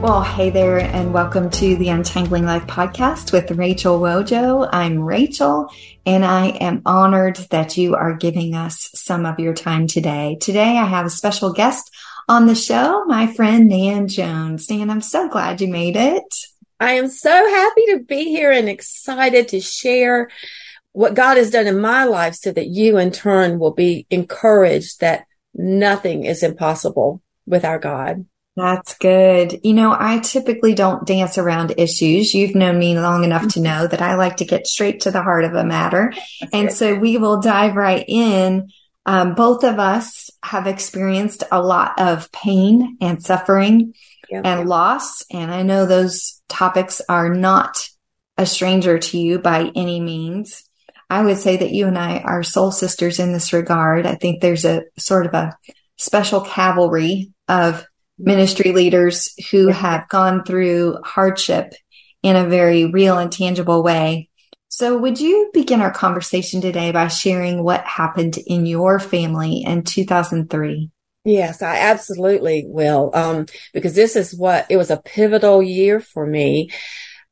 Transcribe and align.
Well, 0.00 0.22
hey 0.22 0.48
there, 0.48 0.78
and 0.78 1.12
welcome 1.12 1.50
to 1.50 1.76
the 1.76 1.90
Untangling 1.90 2.46
Life 2.46 2.66
podcast 2.66 3.34
with 3.34 3.50
Rachel 3.50 4.00
Wojo. 4.00 4.66
I'm 4.72 4.98
Rachel, 4.98 5.68
and 6.06 6.24
I 6.24 6.46
am 6.46 6.80
honored 6.86 7.36
that 7.50 7.76
you 7.76 7.94
are 7.94 8.16
giving 8.16 8.54
us 8.54 8.88
some 8.94 9.26
of 9.26 9.38
your 9.38 9.52
time 9.52 9.86
today. 9.86 10.38
Today, 10.40 10.78
I 10.78 10.86
have 10.86 11.04
a 11.04 11.10
special 11.10 11.52
guest 11.52 11.94
on 12.30 12.46
the 12.46 12.54
show, 12.54 13.04
my 13.04 13.26
friend 13.26 13.68
Nan 13.68 14.08
Jones. 14.08 14.70
Nan, 14.70 14.88
I'm 14.88 15.02
so 15.02 15.28
glad 15.28 15.60
you 15.60 15.68
made 15.68 15.96
it. 15.96 16.34
I 16.80 16.92
am 16.92 17.08
so 17.08 17.30
happy 17.30 17.84
to 17.88 17.98
be 17.98 18.24
here 18.24 18.50
and 18.50 18.70
excited 18.70 19.48
to 19.48 19.60
share 19.60 20.30
what 20.92 21.12
God 21.12 21.36
has 21.36 21.50
done 21.50 21.66
in 21.66 21.78
my 21.78 22.04
life 22.04 22.36
so 22.36 22.52
that 22.52 22.68
you 22.68 22.96
in 22.96 23.10
turn 23.10 23.58
will 23.58 23.74
be 23.74 24.06
encouraged 24.08 25.00
that 25.00 25.26
nothing 25.52 26.24
is 26.24 26.42
impossible 26.42 27.20
with 27.44 27.66
our 27.66 27.78
God. 27.78 28.24
That's 28.60 28.96
good. 28.98 29.60
You 29.62 29.74
know, 29.74 29.96
I 29.98 30.18
typically 30.18 30.74
don't 30.74 31.06
dance 31.06 31.38
around 31.38 31.74
issues. 31.78 32.34
You've 32.34 32.54
known 32.54 32.78
me 32.78 32.98
long 32.98 33.24
enough 33.24 33.48
to 33.54 33.60
know 33.60 33.86
that 33.86 34.02
I 34.02 34.14
like 34.14 34.36
to 34.38 34.44
get 34.44 34.66
straight 34.66 35.00
to 35.00 35.10
the 35.10 35.22
heart 35.22 35.44
of 35.44 35.54
a 35.54 35.64
matter. 35.64 36.12
And 36.52 36.72
so 36.72 36.94
we 36.94 37.16
will 37.16 37.40
dive 37.40 37.76
right 37.76 38.04
in. 38.06 38.70
Um, 39.06 39.34
both 39.34 39.62
of 39.62 39.78
us 39.78 40.30
have 40.42 40.66
experienced 40.66 41.44
a 41.50 41.62
lot 41.62 42.00
of 42.00 42.30
pain 42.32 42.96
and 43.00 43.22
suffering 43.22 43.94
yep. 44.28 44.42
and 44.44 44.68
loss. 44.68 45.24
And 45.30 45.52
I 45.52 45.62
know 45.62 45.86
those 45.86 46.42
topics 46.48 47.00
are 47.08 47.32
not 47.32 47.88
a 48.36 48.46
stranger 48.46 48.98
to 48.98 49.18
you 49.18 49.38
by 49.38 49.70
any 49.74 50.00
means. 50.00 50.64
I 51.08 51.22
would 51.22 51.38
say 51.38 51.56
that 51.56 51.72
you 51.72 51.86
and 51.86 51.98
I 51.98 52.18
are 52.18 52.42
soul 52.42 52.70
sisters 52.70 53.18
in 53.18 53.32
this 53.32 53.52
regard. 53.52 54.06
I 54.06 54.14
think 54.14 54.40
there's 54.40 54.64
a 54.64 54.84
sort 54.98 55.26
of 55.26 55.34
a 55.34 55.56
special 55.96 56.40
cavalry 56.40 57.32
of 57.48 57.84
ministry 58.22 58.72
leaders 58.72 59.34
who 59.50 59.68
have 59.68 60.08
gone 60.08 60.44
through 60.44 60.98
hardship 61.04 61.72
in 62.22 62.36
a 62.36 62.48
very 62.48 62.86
real 62.86 63.18
and 63.18 63.32
tangible 63.32 63.82
way. 63.82 64.28
So, 64.68 64.96
would 64.98 65.20
you 65.20 65.50
begin 65.52 65.80
our 65.80 65.90
conversation 65.90 66.60
today 66.60 66.92
by 66.92 67.08
sharing 67.08 67.64
what 67.64 67.84
happened 67.84 68.38
in 68.46 68.66
your 68.66 69.00
family 69.00 69.64
in 69.66 69.82
2003? 69.82 70.90
Yes, 71.24 71.60
I 71.60 71.76
absolutely 71.76 72.64
will. 72.66 73.10
Um, 73.12 73.46
because 73.74 73.94
this 73.94 74.16
is 74.16 74.34
what 74.34 74.66
it 74.70 74.76
was 74.76 74.90
a 74.90 75.02
pivotal 75.02 75.62
year 75.62 76.00
for 76.00 76.24
me 76.24 76.70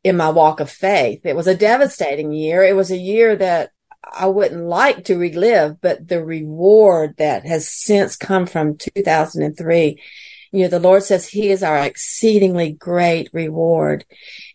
in 0.05 0.17
my 0.17 0.31
walk 0.31 0.61
of 0.61 0.71
faith. 0.71 1.21
It 1.25 1.37
was 1.37 1.47
a 1.47 1.57
devastating 1.57 2.33
year. 2.33 2.63
It 2.63 2.77
was 2.77 2.91
a 2.91 2.97
year 2.99 3.37
that 3.37 3.71
I 4.03 4.27
wouldn't 4.27 4.65
like 4.65 5.05
to 5.05 5.17
relive, 5.17 5.81
but 5.81 6.07
the 6.07 6.25
reward 6.25 7.15
that 7.19 7.47
has 7.47 7.69
since 7.69 8.17
come 8.17 8.47
from 8.47 8.77
2003 8.77 10.01
you 10.53 10.63
know, 10.63 10.69
the 10.69 10.81
Lord 10.81 11.03
says 11.03 11.27
he 11.27 11.51
is 11.51 11.63
our 11.63 11.79
exceedingly 11.79 12.73
great 12.73 13.29
reward. 13.33 14.05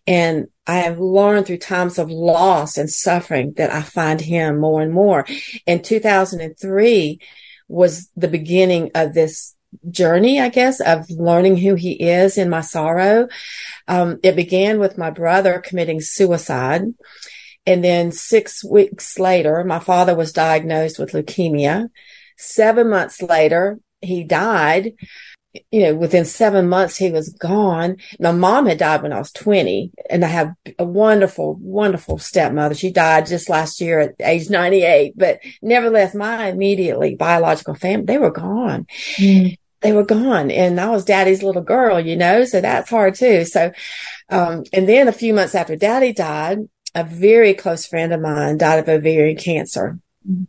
And 0.08 0.47
I 0.66 0.80
have 0.80 1.00
learned 1.00 1.45
through 1.45 1.58
times 1.58 2.00
of 2.00 2.09
loss 2.09 2.77
and 2.77 2.89
suffering 2.89 3.53
that 3.58 3.72
I 3.72 3.81
find 3.81 4.19
him 4.19 4.59
more 4.59 4.81
and 4.81 4.94
more. 4.94 5.25
And 5.67 5.83
2003 5.83 7.19
was 7.67 8.09
the 8.16 8.28
beginning 8.28 8.91
of 8.95 9.13
this 9.13 9.56
journey, 9.90 10.40
I 10.40 10.50
guess, 10.50 10.79
of 10.79 11.09
learning 11.09 11.57
who 11.57 11.75
he 11.75 11.94
is 11.94 12.38
in 12.38 12.50
my 12.50 12.62
sorrow. 12.62 13.28
Um, 13.88 14.19
it 14.23 14.35
began 14.35 14.79
with 14.79 14.97
my 14.97 15.09
brother 15.09 15.59
committing 15.59 16.01
suicide. 16.01 16.84
And 17.66 17.84
then 17.84 18.12
six 18.12 18.63
weeks 18.63 19.17
later, 19.17 19.63
my 19.63 19.79
father 19.79 20.16
was 20.16 20.34
diagnosed 20.34 21.00
with 21.00 21.12
leukemia. 21.12 21.90
Seven 22.38 22.90
months 22.90 23.22
later, 23.22 23.79
he 24.01 24.23
died 24.23 24.94
you 25.72 25.81
know, 25.81 25.96
within 25.96 26.25
seven 26.25 26.68
months 26.68 26.97
he 26.97 27.12
was 27.12 27.30
gone. 27.30 27.97
My 28.19 28.31
mom 28.31 28.66
had 28.66 28.80
died 28.80 29.03
when 29.03 29.14
I 29.14 29.19
was 29.19 29.31
20 29.31 29.91
and 30.09 30.25
I 30.25 30.28
have 30.28 30.53
a 30.80 30.84
wonderful, 30.84 31.56
wonderful 31.62 32.18
stepmother. 32.18 32.74
She 32.74 32.91
died 32.91 33.28
just 33.28 33.50
last 33.50 33.80
year 33.80 34.00
at 34.00 34.16
age 34.19 34.50
98, 34.50 35.14
but 35.16 35.40
nevertheless, 35.62 36.16
my 36.16 36.47
immediately 36.47 37.16
biological 37.16 37.75
family, 37.75 38.06
they 38.06 38.18
were 38.18 38.31
gone. 38.31 38.88
Mm. 39.18 39.58
They 39.81 39.91
were 39.91 40.06
gone 40.06 40.50
and 40.50 40.80
I 40.80 40.90
was 40.90 41.06
daddy's 41.06 41.44
little 41.44 41.62
girl, 41.62 42.00
you 42.00 42.16
know, 42.16 42.46
so 42.46 42.62
that's 42.62 42.90
hard 42.90 43.16
too. 43.16 43.46
So, 43.46 43.72
um, 44.30 44.64
and 44.74 44.90
then 44.90 45.08
a 45.08 45.14
few 45.14 45.34
months 45.34 45.56
after 45.56 45.75
daddy 45.75 46.14
died, 46.14 46.59
a 46.96 47.03
very 47.03 47.53
close 47.53 47.85
friend 47.85 48.14
of 48.14 48.22
mine 48.22 48.58
died 48.58 48.80
of 48.80 48.90
ovarian 48.90 49.38
cancer. 49.38 50.00
Mm. 50.28 50.47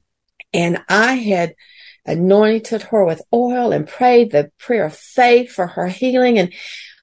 And 0.54 0.82
I 0.88 1.14
had, 1.14 1.54
anointed 2.06 2.82
her 2.82 3.04
with 3.04 3.22
oil 3.32 3.72
and 3.72 3.88
prayed 3.88 4.30
the 4.30 4.50
prayer 4.58 4.86
of 4.86 4.96
faith 4.96 5.50
for 5.50 5.66
her 5.66 5.88
healing. 5.88 6.38
And 6.38 6.52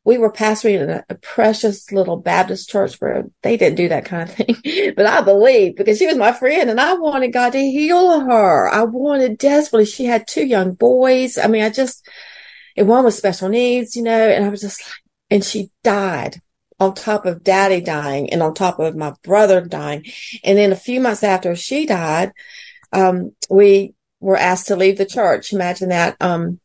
we 0.03 0.17
were 0.17 0.31
pastoring 0.31 0.81
in 0.81 0.89
a, 0.89 1.05
a, 1.09 1.15
precious 1.15 1.91
little 1.91 2.17
Baptist 2.17 2.69
church 2.69 2.95
where 2.95 3.25
they 3.43 3.55
didn't 3.55 3.77
do 3.77 3.89
that 3.89 4.05
kind 4.05 4.27
of 4.27 4.35
thing. 4.35 4.93
but 4.95 5.05
I 5.05 5.21
believed 5.21 5.77
because 5.77 5.99
she 5.99 6.07
was 6.07 6.17
my 6.17 6.31
friend 6.31 6.69
and 6.69 6.81
I 6.81 6.93
wanted 6.93 7.33
God 7.33 7.51
to 7.51 7.59
heal 7.59 8.21
her. 8.21 8.67
I 8.67 8.83
wanted 8.83 9.37
desperately. 9.37 9.85
She 9.85 10.05
had 10.05 10.27
two 10.27 10.45
young 10.45 10.73
boys. 10.73 11.37
I 11.37 11.47
mean, 11.47 11.63
I 11.63 11.69
just, 11.69 12.07
and 12.75 12.87
one 12.87 13.03
was 13.03 13.17
special 13.17 13.49
needs, 13.49 13.95
you 13.95 14.03
know, 14.03 14.29
and 14.29 14.43
I 14.43 14.49
was 14.49 14.61
just 14.61 14.81
like, 14.81 14.93
and 15.29 15.43
she 15.43 15.69
died 15.83 16.41
on 16.79 16.95
top 16.95 17.27
of 17.27 17.43
daddy 17.43 17.79
dying 17.79 18.33
and 18.33 18.41
on 18.41 18.55
top 18.55 18.79
of 18.79 18.95
my 18.95 19.13
brother 19.23 19.61
dying. 19.61 20.03
And 20.43 20.57
then 20.57 20.71
a 20.71 20.75
few 20.75 20.99
months 20.99 21.23
after 21.23 21.55
she 21.55 21.85
died, 21.85 22.31
um, 22.91 23.33
we 23.49 23.93
were 24.21 24.37
asked 24.37 24.67
to 24.67 24.75
leave 24.77 24.97
the 24.97 25.05
church. 25.05 25.51
Imagine 25.51 25.89
that, 25.89 26.15
um, 26.21 26.59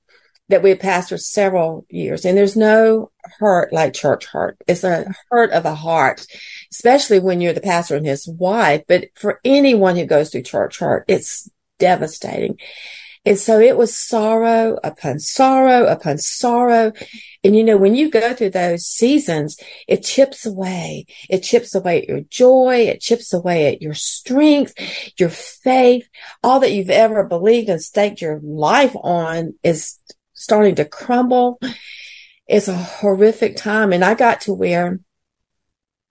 that 0.48 0.62
we 0.62 0.70
had 0.70 0.80
pastored 0.80 1.20
several 1.20 1.84
years 1.88 2.24
and 2.24 2.38
there's 2.38 2.56
no 2.56 3.10
hurt 3.40 3.72
like 3.72 3.92
church 3.92 4.26
hurt. 4.26 4.56
It's 4.68 4.84
a 4.84 5.12
hurt 5.30 5.50
of 5.50 5.64
the 5.64 5.74
heart, 5.74 6.24
especially 6.70 7.18
when 7.18 7.40
you're 7.40 7.52
the 7.52 7.60
pastor 7.60 7.96
and 7.96 8.06
his 8.06 8.28
wife. 8.28 8.82
But 8.86 9.08
for 9.16 9.40
anyone 9.44 9.96
who 9.96 10.06
goes 10.06 10.30
through 10.30 10.42
church 10.42 10.78
hurt, 10.78 11.04
it's 11.08 11.50
devastating. 11.78 12.58
And 13.26 13.36
so 13.36 13.58
it 13.58 13.76
was 13.76 13.96
sorrow 13.96 14.78
upon 14.84 15.18
sorrow 15.18 15.86
upon 15.86 16.18
sorrow. 16.18 16.92
And 17.42 17.56
you 17.56 17.64
know, 17.64 17.76
when 17.76 17.96
you 17.96 18.08
go 18.08 18.32
through 18.32 18.50
those 18.50 18.86
seasons, 18.86 19.58
it 19.88 20.04
chips 20.04 20.46
away. 20.46 21.06
It 21.28 21.42
chips 21.42 21.74
away 21.74 22.02
at 22.02 22.08
your 22.08 22.20
joy. 22.20 22.86
It 22.86 23.00
chips 23.00 23.32
away 23.32 23.66
at 23.66 23.82
your 23.82 23.94
strength, 23.94 24.74
your 25.18 25.28
faith. 25.28 26.08
All 26.44 26.60
that 26.60 26.72
you've 26.72 26.88
ever 26.88 27.24
believed 27.24 27.68
and 27.68 27.82
staked 27.82 28.22
your 28.22 28.38
life 28.42 28.94
on 28.94 29.54
is 29.64 29.98
starting 30.32 30.76
to 30.76 30.84
crumble. 30.84 31.58
It's 32.46 32.68
a 32.68 32.76
horrific 32.76 33.56
time. 33.56 33.92
And 33.92 34.04
I 34.04 34.14
got 34.14 34.42
to 34.42 34.54
where 34.54 35.00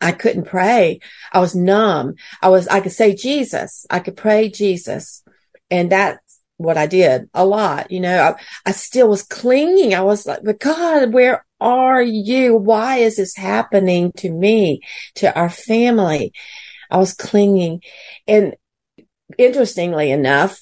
I 0.01 0.11
couldn't 0.11 0.47
pray. 0.47 0.99
I 1.31 1.39
was 1.39 1.55
numb. 1.55 2.15
I 2.41 2.49
was, 2.49 2.67
I 2.67 2.81
could 2.81 2.91
say 2.91 3.15
Jesus. 3.15 3.85
I 3.89 3.99
could 3.99 4.17
pray 4.17 4.49
Jesus. 4.49 5.23
And 5.71 5.91
that 5.91 6.19
what 6.57 6.77
I 6.77 6.87
did 6.87 7.29
a 7.33 7.45
lot. 7.45 7.91
You 7.91 7.99
know, 7.99 8.21
I, 8.21 8.41
I 8.65 8.71
still 8.71 9.09
was 9.09 9.23
clinging. 9.23 9.93
I 9.93 10.01
was 10.01 10.25
like, 10.25 10.43
but 10.43 10.59
God, 10.59 11.13
where 11.13 11.45
are 11.59 12.01
you? 12.01 12.55
Why 12.55 12.97
is 12.97 13.17
this 13.17 13.35
happening 13.35 14.11
to 14.17 14.29
me, 14.29 14.81
to 15.15 15.37
our 15.37 15.49
family? 15.49 16.33
I 16.89 16.97
was 16.97 17.13
clinging. 17.13 17.81
And 18.27 18.55
interestingly 19.37 20.11
enough, 20.11 20.59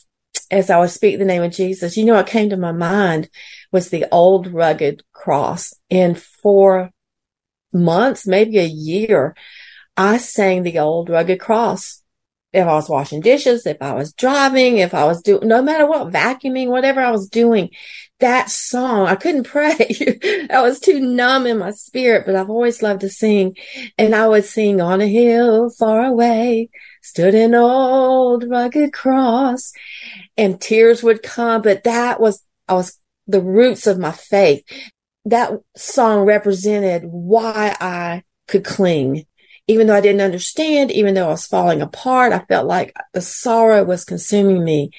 as 0.49 0.69
I 0.69 0.77
was 0.77 0.93
speaking 0.93 1.19
the 1.19 1.25
name 1.25 1.43
of 1.43 1.51
Jesus, 1.51 1.97
you 1.97 2.05
know, 2.05 2.13
what 2.13 2.27
came 2.27 2.49
to 2.49 2.57
my 2.57 2.71
mind 2.71 3.29
was 3.71 3.89
the 3.89 4.05
old 4.11 4.47
rugged 4.47 5.03
cross. 5.11 5.73
And 5.89 6.19
for 6.19 6.91
months, 7.71 8.27
maybe 8.27 8.59
a 8.59 8.65
year, 8.65 9.35
I 9.97 10.17
sang 10.17 10.63
the 10.63 10.79
old 10.79 11.09
rugged 11.09 11.39
cross 11.39 12.02
if 12.53 12.67
I 12.67 12.73
was 12.73 12.87
washing 12.87 13.19
dishes, 13.19 13.65
if 13.65 13.77
I 13.81 13.93
was 13.93 14.13
driving, 14.13 14.77
if 14.77 14.93
I 14.93 15.05
was 15.05 15.23
doing, 15.23 15.47
no 15.47 15.63
matter 15.63 15.87
what, 15.87 16.13
vacuuming, 16.13 16.67
whatever 16.67 17.01
I 17.01 17.09
was 17.09 17.27
doing, 17.27 17.71
that 18.19 18.51
song, 18.51 19.07
I 19.07 19.15
couldn't 19.15 19.43
pray. 19.47 20.47
I 20.51 20.61
was 20.61 20.79
too 20.79 20.99
numb 20.99 21.47
in 21.47 21.57
my 21.57 21.71
spirit, 21.71 22.25
but 22.25 22.35
I've 22.35 22.51
always 22.51 22.83
loved 22.83 23.01
to 23.01 23.09
sing. 23.09 23.57
And 23.97 24.13
I 24.13 24.27
would 24.27 24.45
sing 24.45 24.81
on 24.81 25.01
a 25.01 25.07
hill 25.07 25.71
far 25.71 26.05
away, 26.05 26.69
stood 27.01 27.33
an 27.33 27.55
old 27.55 28.47
rugged 28.47 28.93
cross 28.93 29.71
and 30.37 30.61
tears 30.61 31.01
would 31.01 31.23
come. 31.23 31.63
But 31.63 31.83
that 31.85 32.19
was, 32.19 32.43
I 32.67 32.73
was 32.75 32.99
the 33.25 33.41
roots 33.41 33.87
of 33.87 33.97
my 33.97 34.11
faith. 34.11 34.63
That 35.25 35.53
song 35.75 36.21
represented 36.25 37.03
why 37.05 37.75
I 37.79 38.23
could 38.47 38.63
cling 38.63 39.25
even 39.67 39.87
though 39.87 39.95
I 39.95 40.01
didn't 40.01 40.21
understand, 40.21 40.91
even 40.91 41.13
though 41.13 41.27
I 41.27 41.31
was 41.31 41.47
falling 41.47 41.81
apart, 41.81 42.33
I 42.33 42.39
felt 42.39 42.67
like 42.67 42.95
the 43.13 43.21
sorrow 43.21 43.83
was 43.83 44.03
consuming 44.03 44.63
me. 44.63 44.91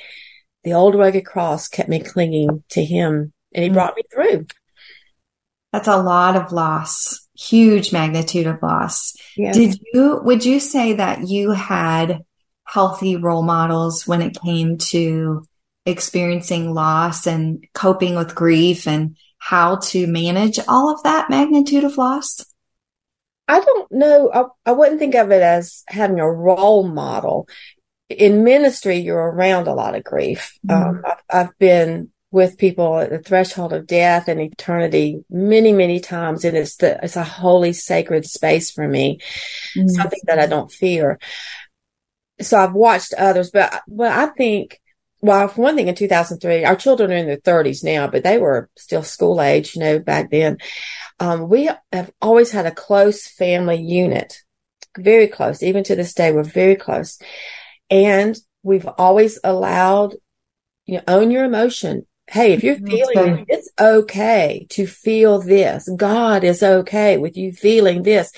The 0.64 0.72
old 0.72 0.94
rugged 0.94 1.26
cross 1.26 1.68
kept 1.68 1.90
me 1.90 2.00
clinging 2.00 2.64
to 2.70 2.84
him 2.84 3.32
and 3.54 3.64
he 3.64 3.70
mm. 3.70 3.74
brought 3.74 3.96
me 3.96 4.02
through. 4.12 4.46
That's 5.72 5.88
a 5.88 5.98
lot 5.98 6.36
of 6.36 6.52
loss, 6.52 7.26
huge 7.36 7.92
magnitude 7.92 8.46
of 8.46 8.62
loss. 8.62 9.14
Yes. 9.36 9.56
Did 9.56 9.80
you, 9.92 10.20
would 10.22 10.44
you 10.44 10.60
say 10.60 10.94
that 10.94 11.28
you 11.28 11.50
had 11.50 12.20
healthy 12.64 13.16
role 13.16 13.42
models 13.42 14.06
when 14.06 14.22
it 14.22 14.40
came 14.40 14.78
to 14.78 15.44
experiencing 15.84 16.72
loss 16.72 17.26
and 17.26 17.66
coping 17.74 18.14
with 18.14 18.34
grief 18.34 18.86
and 18.88 19.16
how 19.38 19.76
to 19.76 20.06
manage 20.06 20.58
all 20.66 20.90
of 20.90 21.02
that 21.02 21.28
magnitude 21.28 21.84
of 21.84 21.98
loss? 21.98 22.46
I 23.46 23.60
don't 23.60 23.92
know. 23.92 24.30
I, 24.32 24.70
I 24.70 24.72
wouldn't 24.72 24.98
think 24.98 25.14
of 25.14 25.30
it 25.30 25.42
as 25.42 25.84
having 25.86 26.20
a 26.20 26.30
role 26.30 26.86
model. 26.86 27.48
In 28.08 28.44
ministry, 28.44 28.98
you're 28.98 29.18
around 29.18 29.66
a 29.66 29.74
lot 29.74 29.94
of 29.94 30.04
grief. 30.04 30.58
Mm-hmm. 30.66 30.88
Um, 30.88 31.02
I've, 31.06 31.46
I've 31.46 31.58
been 31.58 32.10
with 32.34 32.58
people 32.58 32.98
at 32.98 33.10
the 33.10 33.18
threshold 33.20 33.72
of 33.72 33.86
death 33.86 34.26
and 34.26 34.40
eternity 34.40 35.24
many, 35.30 35.72
many 35.72 36.00
times. 36.00 36.44
And 36.44 36.56
it's 36.56 36.74
the, 36.76 36.98
it's 37.00 37.14
a 37.14 37.22
holy, 37.22 37.72
sacred 37.72 38.26
space 38.26 38.72
for 38.72 38.88
me, 38.88 39.20
mm-hmm. 39.76 39.86
something 39.88 40.18
that 40.24 40.40
I 40.40 40.46
don't 40.46 40.70
fear. 40.70 41.20
So 42.40 42.58
I've 42.58 42.72
watched 42.72 43.14
others, 43.16 43.52
but, 43.52 43.82
but 43.86 44.10
I 44.10 44.26
think, 44.26 44.80
well, 45.20 45.46
for 45.46 45.62
one 45.62 45.76
thing, 45.76 45.86
in 45.86 45.94
2003, 45.94 46.64
our 46.64 46.74
children 46.74 47.12
are 47.12 47.16
in 47.16 47.26
their 47.26 47.36
thirties 47.36 47.84
now, 47.84 48.08
but 48.08 48.24
they 48.24 48.38
were 48.38 48.68
still 48.76 49.04
school 49.04 49.40
age, 49.40 49.76
you 49.76 49.80
know, 49.80 49.98
back 50.00 50.30
then. 50.32 50.58
Um, 51.20 51.48
we 51.48 51.70
have 51.92 52.10
always 52.20 52.50
had 52.50 52.66
a 52.66 52.72
close 52.72 53.26
family 53.26 53.80
unit, 53.80 54.42
very 54.98 55.28
close. 55.28 55.62
Even 55.62 55.84
to 55.84 55.96
this 55.96 56.14
day, 56.14 56.32
we're 56.32 56.42
very 56.42 56.76
close. 56.76 57.18
And 57.90 58.36
we've 58.62 58.88
always 58.98 59.38
allowed, 59.44 60.16
you 60.86 60.96
know, 60.96 61.04
own 61.06 61.30
your 61.30 61.44
emotion. 61.44 62.06
Hey, 62.26 62.54
if 62.54 62.64
you're 62.64 62.76
feeling 62.78 63.40
it, 63.40 63.46
it's 63.48 63.68
okay 63.78 64.66
to 64.70 64.86
feel 64.86 65.42
this. 65.42 65.88
God 65.94 66.42
is 66.42 66.62
okay 66.62 67.18
with 67.18 67.36
you 67.36 67.52
feeling 67.52 68.02
this. 68.02 68.32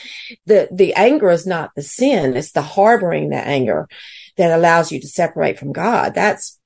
The, 0.44 0.68
the 0.72 0.92
anger 0.94 1.30
is 1.30 1.46
not 1.46 1.70
the 1.76 1.82
sin. 1.82 2.36
It's 2.36 2.50
the 2.50 2.62
harboring 2.62 3.30
the 3.30 3.36
anger 3.36 3.88
that 4.36 4.50
allows 4.50 4.90
you 4.90 5.00
to 5.00 5.06
separate 5.06 5.58
from 5.58 5.72
God. 5.72 6.14
That's, 6.14 6.58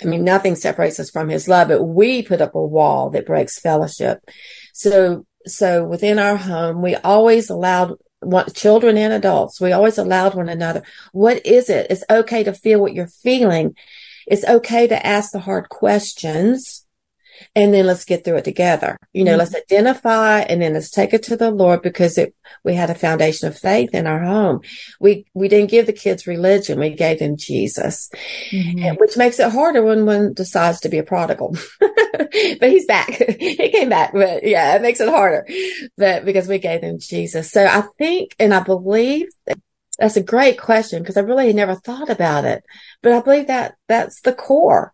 I 0.00 0.06
mean, 0.06 0.22
nothing 0.22 0.54
separates 0.54 1.00
us 1.00 1.10
from 1.10 1.28
his 1.28 1.48
love, 1.48 1.68
but 1.68 1.82
we 1.82 2.22
put 2.22 2.40
up 2.40 2.54
a 2.54 2.64
wall 2.64 3.10
that 3.10 3.26
breaks 3.26 3.58
fellowship. 3.58 4.20
So 4.72 5.26
so 5.46 5.84
within 5.84 6.18
our 6.18 6.36
home, 6.36 6.82
we 6.82 6.94
always 6.96 7.50
allowed 7.50 7.94
one, 8.20 8.50
children 8.52 8.96
and 8.96 9.12
adults, 9.12 9.60
we 9.60 9.72
always 9.72 9.98
allowed 9.98 10.34
one 10.34 10.48
another. 10.48 10.82
What 11.12 11.44
is 11.46 11.68
it? 11.68 11.88
It's 11.90 12.04
okay 12.08 12.44
to 12.44 12.54
feel 12.54 12.80
what 12.80 12.94
you're 12.94 13.06
feeling. 13.06 13.76
It's 14.26 14.44
okay 14.44 14.86
to 14.86 15.06
ask 15.06 15.32
the 15.32 15.40
hard 15.40 15.68
questions 15.68 16.83
and 17.54 17.72
then 17.72 17.86
let's 17.86 18.04
get 18.04 18.24
through 18.24 18.36
it 18.36 18.44
together. 18.44 18.98
You 19.12 19.24
know, 19.24 19.32
mm-hmm. 19.32 19.38
let's 19.40 19.54
identify 19.54 20.40
and 20.40 20.60
then 20.60 20.74
let's 20.74 20.90
take 20.90 21.12
it 21.12 21.22
to 21.24 21.36
the 21.36 21.50
Lord 21.50 21.82
because 21.82 22.18
it, 22.18 22.34
we 22.64 22.74
had 22.74 22.90
a 22.90 22.94
foundation 22.94 23.48
of 23.48 23.58
faith 23.58 23.90
in 23.94 24.06
our 24.06 24.22
home. 24.22 24.60
We, 25.00 25.26
we 25.34 25.48
didn't 25.48 25.70
give 25.70 25.86
the 25.86 25.92
kids 25.92 26.26
religion. 26.26 26.78
We 26.78 26.90
gave 26.90 27.18
them 27.18 27.36
Jesus, 27.36 28.10
mm-hmm. 28.50 28.82
and, 28.82 28.96
which 28.98 29.16
makes 29.16 29.38
it 29.38 29.52
harder 29.52 29.82
when 29.82 30.06
one 30.06 30.34
decides 30.34 30.80
to 30.80 30.88
be 30.88 30.98
a 30.98 31.02
prodigal, 31.04 31.56
but 31.80 32.70
he's 32.70 32.86
back. 32.86 33.10
he 33.38 33.70
came 33.70 33.88
back, 33.88 34.12
but 34.12 34.46
yeah, 34.46 34.74
it 34.76 34.82
makes 34.82 35.00
it 35.00 35.08
harder, 35.08 35.46
but 35.96 36.24
because 36.24 36.48
we 36.48 36.58
gave 36.58 36.80
them 36.80 36.98
Jesus. 36.98 37.50
So 37.50 37.64
I 37.64 37.82
think, 37.98 38.34
and 38.38 38.54
I 38.54 38.62
believe 38.62 39.28
that 39.46 39.58
that's 39.98 40.16
a 40.16 40.22
great 40.22 40.58
question 40.58 41.02
because 41.02 41.16
I 41.16 41.20
really 41.20 41.52
never 41.52 41.74
thought 41.74 42.10
about 42.10 42.44
it, 42.44 42.64
but 43.02 43.12
I 43.12 43.20
believe 43.20 43.46
that 43.46 43.76
that's 43.88 44.20
the 44.22 44.32
core 44.32 44.92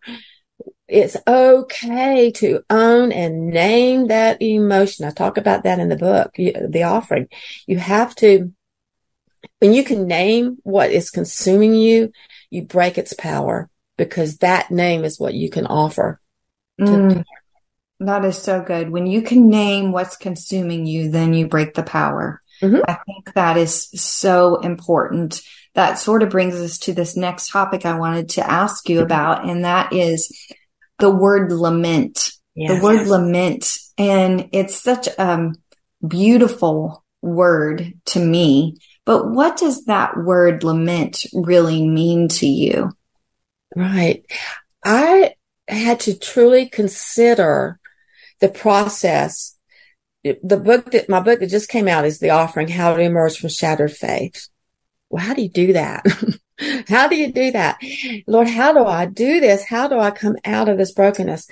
it's 0.91 1.15
okay 1.25 2.31
to 2.31 2.63
own 2.69 3.13
and 3.13 3.47
name 3.47 4.07
that 4.07 4.41
emotion. 4.41 5.05
I 5.05 5.11
talk 5.11 5.37
about 5.37 5.63
that 5.63 5.79
in 5.79 5.87
the 5.87 5.95
book, 5.95 6.33
the 6.35 6.83
offering. 6.83 7.27
You 7.65 7.77
have 7.77 8.13
to, 8.15 8.51
when 9.59 9.73
you 9.73 9.85
can 9.85 10.05
name 10.05 10.57
what 10.63 10.91
is 10.91 11.09
consuming 11.09 11.75
you, 11.75 12.11
you 12.49 12.63
break 12.63 12.97
its 12.97 13.13
power 13.13 13.69
because 13.97 14.39
that 14.39 14.69
name 14.69 15.05
is 15.05 15.17
what 15.17 15.33
you 15.33 15.49
can 15.49 15.65
offer. 15.65 16.19
Mm, 16.79 17.23
that 18.01 18.25
is 18.25 18.37
so 18.37 18.61
good. 18.61 18.89
When 18.89 19.07
you 19.07 19.21
can 19.21 19.49
name 19.49 19.93
what's 19.93 20.17
consuming 20.17 20.85
you, 20.85 21.09
then 21.09 21.33
you 21.33 21.47
break 21.47 21.73
the 21.73 21.83
power. 21.83 22.41
Mm-hmm. 22.61 22.81
I 22.85 22.97
think 23.05 23.33
that 23.33 23.55
is 23.55 23.89
so 23.95 24.57
important. 24.57 25.41
That 25.73 25.97
sort 25.97 26.21
of 26.21 26.29
brings 26.29 26.55
us 26.55 26.77
to 26.79 26.93
this 26.93 27.15
next 27.15 27.49
topic 27.49 27.85
I 27.85 27.97
wanted 27.97 28.27
to 28.29 28.49
ask 28.49 28.89
you 28.89 28.99
about, 28.99 29.47
and 29.47 29.63
that 29.63 29.93
is 29.93 30.35
the 31.01 31.09
word 31.09 31.51
lament. 31.51 32.31
Yes, 32.55 32.77
the 32.77 32.83
word 32.83 33.07
lament. 33.07 33.77
And 33.97 34.49
it's 34.53 34.75
such 34.75 35.07
a 35.07 35.21
um, 35.21 35.55
beautiful 36.07 37.03
word 37.21 37.93
to 38.07 38.19
me. 38.19 38.77
But 39.05 39.29
what 39.29 39.57
does 39.57 39.85
that 39.85 40.15
word 40.15 40.63
lament 40.63 41.25
really 41.33 41.87
mean 41.87 42.27
to 42.29 42.47
you? 42.47 42.91
Right. 43.75 44.23
I 44.83 45.33
had 45.67 46.01
to 46.01 46.17
truly 46.17 46.69
consider 46.69 47.79
the 48.39 48.49
process. 48.49 49.57
The 50.23 50.57
book 50.57 50.91
that 50.91 51.09
my 51.09 51.19
book 51.19 51.39
that 51.39 51.49
just 51.49 51.69
came 51.69 51.87
out 51.87 52.05
is 52.05 52.19
The 52.19 52.29
Offering, 52.29 52.67
How 52.67 52.95
to 52.95 53.01
Emerge 53.01 53.37
from 53.39 53.49
Shattered 53.49 53.91
Faith. 53.91 54.47
Well, 55.09 55.23
how 55.23 55.33
do 55.33 55.41
you 55.41 55.49
do 55.49 55.73
that? 55.73 56.05
How 56.87 57.07
do 57.07 57.15
you 57.15 57.31
do 57.31 57.51
that? 57.51 57.79
Lord, 58.27 58.47
how 58.47 58.73
do 58.73 58.85
I 58.85 59.05
do 59.05 59.39
this? 59.39 59.65
How 59.65 59.87
do 59.87 59.99
I 59.99 60.11
come 60.11 60.35
out 60.45 60.69
of 60.69 60.77
this 60.77 60.93
brokenness? 60.93 61.47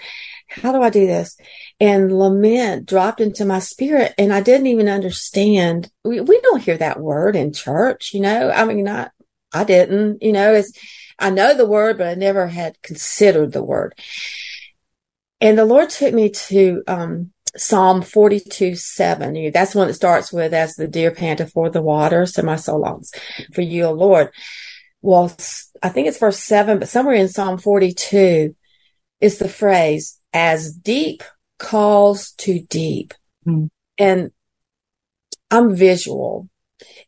How 0.48 0.72
do 0.72 0.82
I 0.82 0.90
do 0.90 1.06
this? 1.06 1.38
And 1.80 2.18
lament 2.18 2.86
dropped 2.86 3.22
into 3.22 3.46
my 3.46 3.60
spirit 3.60 4.14
and 4.18 4.34
I 4.34 4.42
didn't 4.42 4.68
even 4.68 4.90
understand. 4.90 5.92
We, 6.04 6.20
we 6.22 6.40
don't 6.42 6.62
hear 6.62 6.78
that 6.78 7.00
word 7.00 7.36
in 7.36 7.54
church, 7.54 8.14
you 8.14 8.20
know, 8.20 8.52
I 8.52 8.66
mean, 8.66 8.84
not, 8.84 9.12
I 9.54 9.64
didn't, 9.64 10.22
you 10.22 10.32
know, 10.32 10.54
it's, 10.54 10.74
I 11.18 11.30
know 11.30 11.56
the 11.56 11.68
word, 11.68 11.98
but 11.98 12.08
I 12.08 12.16
never 12.16 12.48
had 12.48 12.82
considered 12.82 13.52
the 13.52 13.64
word. 13.64 13.94
And 15.42 15.58
the 15.58 15.66
Lord 15.66 15.90
took 15.90 16.14
me 16.14 16.30
to, 16.30 16.84
um, 16.88 17.32
Psalm 17.58 18.04
42, 18.04 18.76
7. 18.76 19.52
That's 19.52 19.74
one 19.74 19.88
that 19.88 19.96
starts 19.96 20.32
with, 20.32 20.54
as 20.54 20.76
the 20.76 20.88
deer 20.88 21.10
panteth 21.10 21.52
for 21.52 21.70
the 21.70 21.82
water, 21.82 22.28
so 22.28 22.44
my 22.44 22.56
soul 22.56 22.82
longs 22.82 23.12
for 23.54 23.62
you, 23.62 23.86
O 23.86 23.92
Lord 23.92 24.32
well, 25.02 25.32
I 25.82 25.90
think 25.90 26.08
it's 26.08 26.20
verse 26.20 26.40
seven, 26.40 26.80
but 26.80 26.90
somewhere 26.90 27.16
in 27.16 27.30
Psalm 27.30 27.58
42 27.58 28.56
is 29.22 29.38
the 29.38 29.50
phrase, 29.50 30.20
as 30.34 30.74
deep 30.74 31.24
calls 31.58 32.32
to 32.32 32.60
deep. 32.62 33.14
Mm. 33.46 33.70
And 33.98 34.32
I'm 35.52 35.76
visual. 35.76 36.50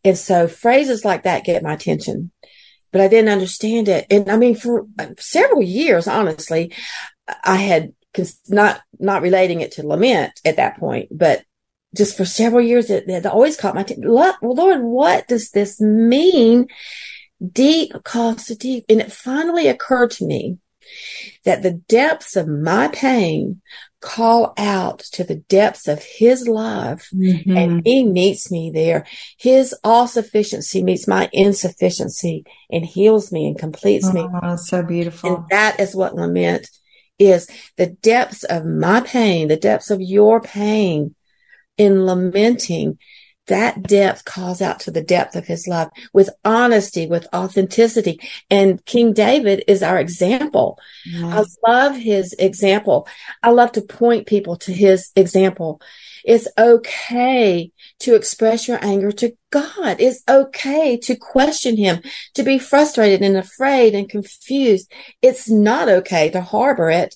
And 0.03 0.17
so 0.17 0.47
phrases 0.47 1.05
like 1.05 1.23
that 1.23 1.45
get 1.45 1.63
my 1.63 1.73
attention, 1.73 2.31
but 2.91 3.01
I 3.01 3.07
didn't 3.07 3.31
understand 3.31 3.87
it. 3.87 4.05
And 4.09 4.29
I 4.29 4.37
mean, 4.37 4.55
for 4.55 4.85
several 5.19 5.61
years, 5.61 6.07
honestly, 6.07 6.73
I 7.43 7.57
had 7.57 7.93
not, 8.49 8.81
not 8.99 9.21
relating 9.21 9.61
it 9.61 9.73
to 9.73 9.87
lament 9.87 10.39
at 10.43 10.57
that 10.57 10.77
point, 10.77 11.09
but 11.11 11.43
just 11.95 12.17
for 12.17 12.25
several 12.25 12.61
years, 12.61 12.89
it, 12.89 13.07
it 13.07 13.25
always 13.25 13.57
caught 13.57 13.75
my 13.75 13.81
attention. 13.81 14.11
Well, 14.11 14.37
Lord, 14.41 14.81
what 14.81 15.27
does 15.27 15.51
this 15.51 15.79
mean? 15.79 16.67
Deep 17.45 17.91
calls 18.03 18.45
to 18.45 18.55
deep. 18.55 18.85
And 18.89 19.01
it 19.01 19.11
finally 19.11 19.67
occurred 19.67 20.11
to 20.11 20.25
me 20.25 20.57
that 21.45 21.63
the 21.63 21.71
depths 21.71 22.35
of 22.35 22.47
my 22.47 22.87
pain 22.89 23.61
call 24.01 24.53
out 24.57 24.99
to 24.99 25.23
the 25.23 25.35
depths 25.35 25.87
of 25.87 26.03
his 26.03 26.47
love 26.47 27.03
mm-hmm. 27.13 27.55
and 27.55 27.81
he 27.85 28.03
meets 28.03 28.51
me 28.51 28.71
there. 28.73 29.05
His 29.37 29.75
all 29.83 30.07
sufficiency 30.07 30.83
meets 30.83 31.07
my 31.07 31.29
insufficiency 31.31 32.43
and 32.71 32.83
heals 32.83 33.31
me 33.31 33.47
and 33.47 33.57
completes 33.57 34.07
oh, 34.07 34.13
me. 34.13 34.57
So 34.57 34.81
beautiful. 34.81 35.35
And 35.35 35.45
that 35.49 35.79
is 35.79 35.95
what 35.95 36.15
lament 36.15 36.67
is 37.19 37.47
the 37.77 37.87
depths 37.87 38.43
of 38.43 38.65
my 38.65 39.01
pain, 39.01 39.47
the 39.47 39.57
depths 39.57 39.91
of 39.91 40.01
your 40.01 40.41
pain 40.41 41.15
in 41.77 42.05
lamenting 42.05 42.97
that 43.47 43.83
depth 43.83 44.23
calls 44.25 44.61
out 44.61 44.79
to 44.81 44.91
the 44.91 45.03
depth 45.03 45.35
of 45.35 45.45
his 45.45 45.67
love 45.67 45.89
with 46.13 46.29
honesty, 46.45 47.07
with 47.07 47.27
authenticity. 47.33 48.19
And 48.49 48.83
King 48.85 49.13
David 49.13 49.63
is 49.67 49.83
our 49.83 49.99
example. 49.99 50.77
Yes. 51.05 51.57
I 51.65 51.71
love 51.71 51.95
his 51.95 52.33
example. 52.33 53.07
I 53.41 53.49
love 53.49 53.71
to 53.73 53.81
point 53.81 54.27
people 54.27 54.57
to 54.57 54.73
his 54.73 55.11
example. 55.15 55.81
It's 56.23 56.47
okay 56.57 57.71
to 57.99 58.15
express 58.15 58.67
your 58.67 58.77
anger 58.83 59.11
to 59.13 59.35
God. 59.51 59.99
It's 59.99 60.23
okay 60.29 60.97
to 60.97 61.15
question 61.15 61.77
him, 61.77 62.01
to 62.35 62.43
be 62.43 62.59
frustrated 62.59 63.21
and 63.21 63.37
afraid 63.37 63.95
and 63.95 64.07
confused. 64.07 64.91
It's 65.21 65.49
not 65.49 65.89
okay 65.89 66.29
to 66.29 66.41
harbor 66.41 66.89
it 66.89 67.15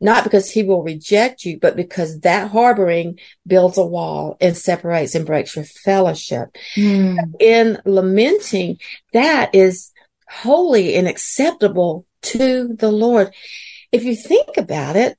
not 0.00 0.24
because 0.24 0.50
he 0.50 0.62
will 0.62 0.82
reject 0.82 1.44
you, 1.44 1.58
but 1.60 1.76
because 1.76 2.20
that 2.20 2.50
harboring 2.50 3.18
builds 3.46 3.78
a 3.78 3.84
wall 3.84 4.36
and 4.40 4.56
separates 4.56 5.14
and 5.14 5.26
breaks 5.26 5.56
your 5.56 5.64
fellowship. 5.64 6.48
Mm. 6.76 7.34
In 7.40 7.78
lamenting, 7.84 8.78
that 9.12 9.54
is 9.54 9.90
holy 10.28 10.94
and 10.94 11.08
acceptable 11.08 12.06
to 12.22 12.74
the 12.74 12.90
Lord. 12.90 13.34
If 13.90 14.04
you 14.04 14.14
think 14.14 14.56
about 14.56 14.96
it, 14.96 15.18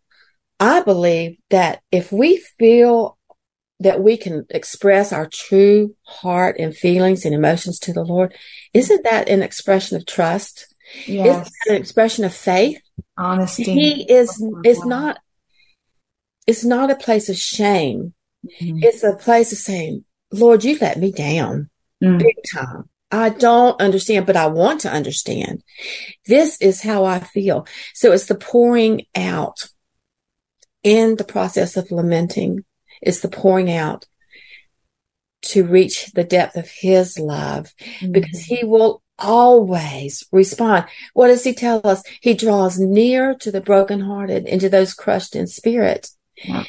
I 0.59 0.81
believe 0.81 1.37
that 1.49 1.81
if 1.91 2.11
we 2.11 2.37
feel 2.57 3.17
that 3.81 4.01
we 4.01 4.17
can 4.17 4.45
express 4.49 5.13
our 5.13 5.27
true 5.27 5.95
heart 6.05 6.57
and 6.59 6.75
feelings 6.75 7.25
and 7.25 7.33
emotions 7.33 7.79
to 7.79 7.93
the 7.93 8.03
Lord, 8.03 8.35
isn't 8.73 9.03
that 9.03 9.29
an 9.29 9.41
expression 9.41 9.97
of 9.97 10.05
trust? 10.05 10.73
Yes. 11.05 11.27
Isn't 11.27 11.43
that 11.43 11.75
an 11.75 11.81
expression 11.81 12.25
of 12.25 12.33
faith? 12.33 12.81
Honesty. 13.17 13.63
He 13.63 14.11
is, 14.11 14.43
it's 14.63 14.85
not, 14.85 15.19
it's 16.47 16.63
not 16.63 16.91
a 16.91 16.95
place 16.95 17.29
of 17.29 17.37
shame. 17.37 18.13
Mm-hmm. 18.61 18.79
It's 18.81 19.03
a 19.03 19.15
place 19.15 19.51
of 19.51 19.57
saying, 19.57 20.05
Lord, 20.31 20.63
you 20.63 20.77
let 20.79 20.97
me 20.97 21.11
down 21.11 21.69
mm-hmm. 22.03 22.17
big 22.17 22.35
time. 22.53 22.89
I 23.11 23.29
don't 23.29 23.81
understand, 23.81 24.25
but 24.25 24.35
I 24.35 24.47
want 24.47 24.81
to 24.81 24.91
understand. 24.91 25.63
This 26.27 26.61
is 26.61 26.81
how 26.81 27.05
I 27.05 27.19
feel. 27.19 27.65
So 27.93 28.11
it's 28.11 28.27
the 28.27 28.35
pouring 28.35 29.05
out 29.15 29.57
in 30.83 31.15
the 31.15 31.23
process 31.23 31.75
of 31.75 31.91
lamenting. 31.91 32.63
It's 33.01 33.21
the 33.21 33.29
pouring 33.29 33.71
out 33.71 34.05
to 35.41 35.65
reach 35.65 36.11
the 36.11 36.23
depth 36.23 36.55
of 36.55 36.69
his 36.69 37.17
love 37.17 37.73
mm-hmm. 37.79 38.11
because 38.11 38.39
he 38.41 38.63
will 38.63 39.01
always 39.19 40.25
respond. 40.31 40.85
What 41.13 41.27
does 41.27 41.43
he 41.43 41.53
tell 41.53 41.81
us? 41.83 42.03
He 42.21 42.33
draws 42.33 42.79
near 42.79 43.35
to 43.35 43.51
the 43.51 43.61
brokenhearted 43.61 44.45
and 44.45 44.61
to 44.61 44.69
those 44.69 44.93
crushed 44.93 45.35
in 45.35 45.47
spirit. 45.47 46.09
Yeah. 46.35 46.63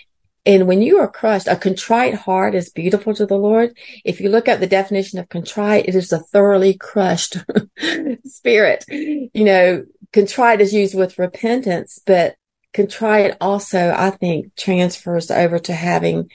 And 0.47 0.67
when 0.67 0.81
you 0.81 0.99
are 0.99 1.11
crushed, 1.11 1.49
a 1.49 1.57
contrite 1.57 2.15
heart 2.15 2.55
is 2.55 2.71
beautiful 2.71 3.15
to 3.15 3.27
the 3.27 3.37
Lord. 3.37 3.77
If 4.05 4.21
you 4.21 4.31
look 4.31 4.49
at 4.49 4.61
the 4.61 4.67
definition 4.67 5.19
of 5.19 5.29
contrite, 5.29 5.87
it 5.87 5.95
is 5.95 6.13
a 6.13 6.19
thoroughly 6.19 6.75
crushed 6.75 7.37
spirit. 8.25 8.85
You 8.89 9.45
know, 9.45 9.85
contrite 10.13 10.61
is 10.61 10.73
used 10.73 10.95
with 10.95 11.19
repentance, 11.19 12.01
but 12.07 12.37
contrite 12.73 13.37
also, 13.41 13.95
I 13.97 14.11
think, 14.11 14.57
transfers 14.57 15.31
over 15.31 15.59
to 15.59 15.75
having 15.75 16.31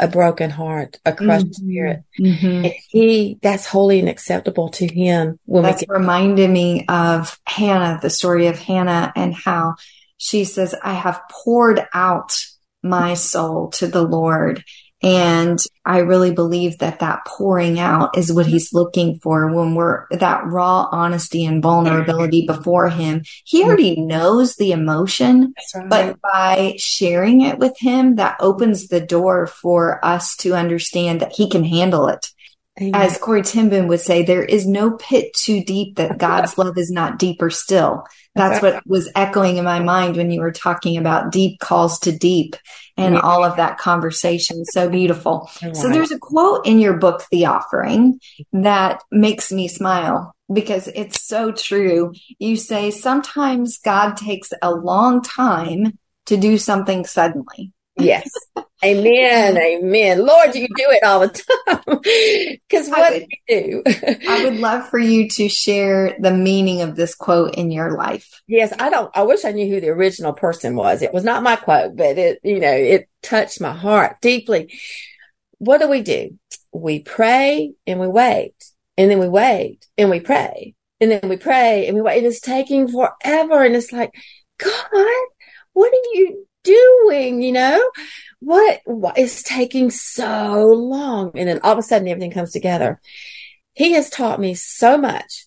a 0.00 0.08
broken 0.08 0.50
heart, 0.50 0.98
a 1.04 1.12
crushed 1.12 1.46
mm-hmm. 1.46 1.64
spirit. 1.64 2.02
Mm-hmm. 2.18 2.70
he, 2.88 3.38
that's 3.42 3.66
holy 3.66 4.00
and 4.00 4.08
acceptable 4.08 4.70
to 4.70 4.86
him. 4.86 5.38
When 5.44 5.62
that's 5.62 5.80
get- 5.80 5.90
reminded 5.90 6.50
me 6.50 6.86
of 6.88 7.38
Hannah, 7.46 7.98
the 8.00 8.10
story 8.10 8.46
of 8.46 8.58
Hannah 8.58 9.12
and 9.14 9.34
how 9.34 9.76
she 10.16 10.44
says, 10.44 10.74
I 10.82 10.94
have 10.94 11.22
poured 11.30 11.86
out 11.94 12.36
my 12.82 13.14
soul 13.14 13.68
to 13.72 13.86
the 13.86 14.02
Lord. 14.02 14.64
And 15.02 15.58
I 15.84 15.98
really 15.98 16.32
believe 16.32 16.78
that 16.78 16.98
that 16.98 17.24
pouring 17.26 17.80
out 17.80 18.18
is 18.18 18.32
what 18.32 18.46
he's 18.46 18.74
looking 18.74 19.18
for 19.20 19.50
when 19.50 19.74
we're 19.74 20.06
that 20.10 20.44
raw 20.44 20.88
honesty 20.92 21.44
and 21.46 21.62
vulnerability 21.62 22.46
before 22.46 22.90
him. 22.90 23.22
He 23.44 23.60
mm-hmm. 23.60 23.68
already 23.68 24.00
knows 24.00 24.56
the 24.56 24.72
emotion, 24.72 25.54
right. 25.74 25.88
but 25.88 26.20
by 26.20 26.74
sharing 26.76 27.40
it 27.40 27.58
with 27.58 27.78
him, 27.78 28.16
that 28.16 28.36
opens 28.40 28.88
the 28.88 29.00
door 29.00 29.46
for 29.46 30.04
us 30.04 30.36
to 30.36 30.54
understand 30.54 31.20
that 31.20 31.32
he 31.32 31.48
can 31.48 31.64
handle 31.64 32.08
it. 32.08 32.28
Amen. 32.78 32.94
As 32.94 33.18
Corrie 33.18 33.42
Boom 33.42 33.88
would 33.88 34.00
say, 34.00 34.22
there 34.22 34.44
is 34.44 34.66
no 34.66 34.92
pit 34.92 35.32
too 35.34 35.64
deep 35.64 35.96
that 35.96 36.18
God's 36.18 36.58
love 36.58 36.76
is 36.76 36.90
not 36.90 37.18
deeper 37.18 37.50
still. 37.50 38.04
That's 38.34 38.62
what 38.62 38.86
was 38.86 39.10
echoing 39.14 39.56
in 39.56 39.64
my 39.64 39.80
mind 39.80 40.16
when 40.16 40.30
you 40.30 40.40
were 40.40 40.52
talking 40.52 40.96
about 40.96 41.32
deep 41.32 41.60
calls 41.60 41.98
to 42.00 42.12
deep 42.16 42.56
and 42.96 43.14
yeah. 43.14 43.20
all 43.20 43.44
of 43.44 43.56
that 43.56 43.78
conversation. 43.78 44.64
So 44.64 44.88
beautiful. 44.88 45.50
Right. 45.62 45.76
So 45.76 45.88
there's 45.88 46.12
a 46.12 46.18
quote 46.18 46.66
in 46.66 46.78
your 46.78 46.96
book, 46.96 47.22
The 47.30 47.46
Offering, 47.46 48.20
that 48.52 49.02
makes 49.10 49.50
me 49.50 49.68
smile 49.68 50.34
because 50.52 50.88
it's 50.88 51.26
so 51.26 51.52
true. 51.52 52.12
You 52.38 52.56
say 52.56 52.90
sometimes 52.90 53.78
God 53.78 54.16
takes 54.16 54.52
a 54.62 54.72
long 54.72 55.22
time 55.22 55.98
to 56.26 56.36
do 56.36 56.58
something 56.58 57.04
suddenly. 57.04 57.72
Yes. 58.02 58.30
Amen. 58.84 59.58
Amen. 59.58 60.24
Lord, 60.24 60.54
you 60.54 60.66
do 60.66 60.86
it 60.88 61.04
all 61.04 61.20
the 61.20 61.28
time. 61.28 62.00
Because 62.68 62.88
what 62.88 63.12
would, 63.12 63.26
do 63.48 63.54
you 63.54 63.82
do? 63.84 64.18
I 64.28 64.44
would 64.44 64.56
love 64.60 64.88
for 64.88 64.98
you 64.98 65.28
to 65.30 65.48
share 65.48 66.16
the 66.18 66.30
meaning 66.30 66.82
of 66.82 66.94
this 66.94 67.14
quote 67.14 67.56
in 67.56 67.70
your 67.70 67.96
life. 67.96 68.40
Yes, 68.46 68.72
I 68.78 68.90
don't, 68.90 69.10
I 69.14 69.22
wish 69.22 69.44
I 69.44 69.52
knew 69.52 69.68
who 69.68 69.80
the 69.80 69.88
original 69.88 70.32
person 70.32 70.76
was. 70.76 71.02
It 71.02 71.12
was 71.12 71.24
not 71.24 71.42
my 71.42 71.56
quote, 71.56 71.96
but 71.96 72.16
it, 72.16 72.38
you 72.44 72.60
know, 72.60 72.72
it 72.72 73.08
touched 73.22 73.60
my 73.60 73.72
heart 73.72 74.20
deeply. 74.22 74.72
What 75.58 75.80
do 75.80 75.88
we 75.88 76.00
do? 76.02 76.38
We 76.72 77.00
pray 77.00 77.72
and 77.86 77.98
we 77.98 78.06
wait 78.06 78.54
and 78.96 79.10
then 79.10 79.18
we 79.18 79.28
wait 79.28 79.86
and 79.98 80.10
we 80.10 80.20
pray 80.20 80.74
and 81.00 81.10
then 81.10 81.28
we 81.28 81.36
pray 81.36 81.86
and 81.86 81.96
we 81.96 82.02
wait. 82.02 82.18
And 82.18 82.26
it's 82.26 82.40
taking 82.40 82.88
forever. 82.88 83.64
And 83.64 83.74
it's 83.74 83.92
like, 83.92 84.14
God, 84.58 85.26
what 85.72 85.92
are 85.92 86.14
you 86.14 86.46
doing? 86.62 87.42
You 87.42 87.52
know, 87.52 87.90
what, 88.40 88.80
what 88.84 89.18
is 89.18 89.42
taking 89.42 89.90
so 89.90 90.66
long? 90.66 91.32
And 91.34 91.48
then 91.48 91.60
all 91.62 91.72
of 91.72 91.78
a 91.78 91.82
sudden 91.82 92.08
everything 92.08 92.32
comes 92.32 92.52
together. 92.52 93.00
He 93.74 93.92
has 93.92 94.10
taught 94.10 94.40
me 94.40 94.54
so 94.54 94.96
much 94.96 95.46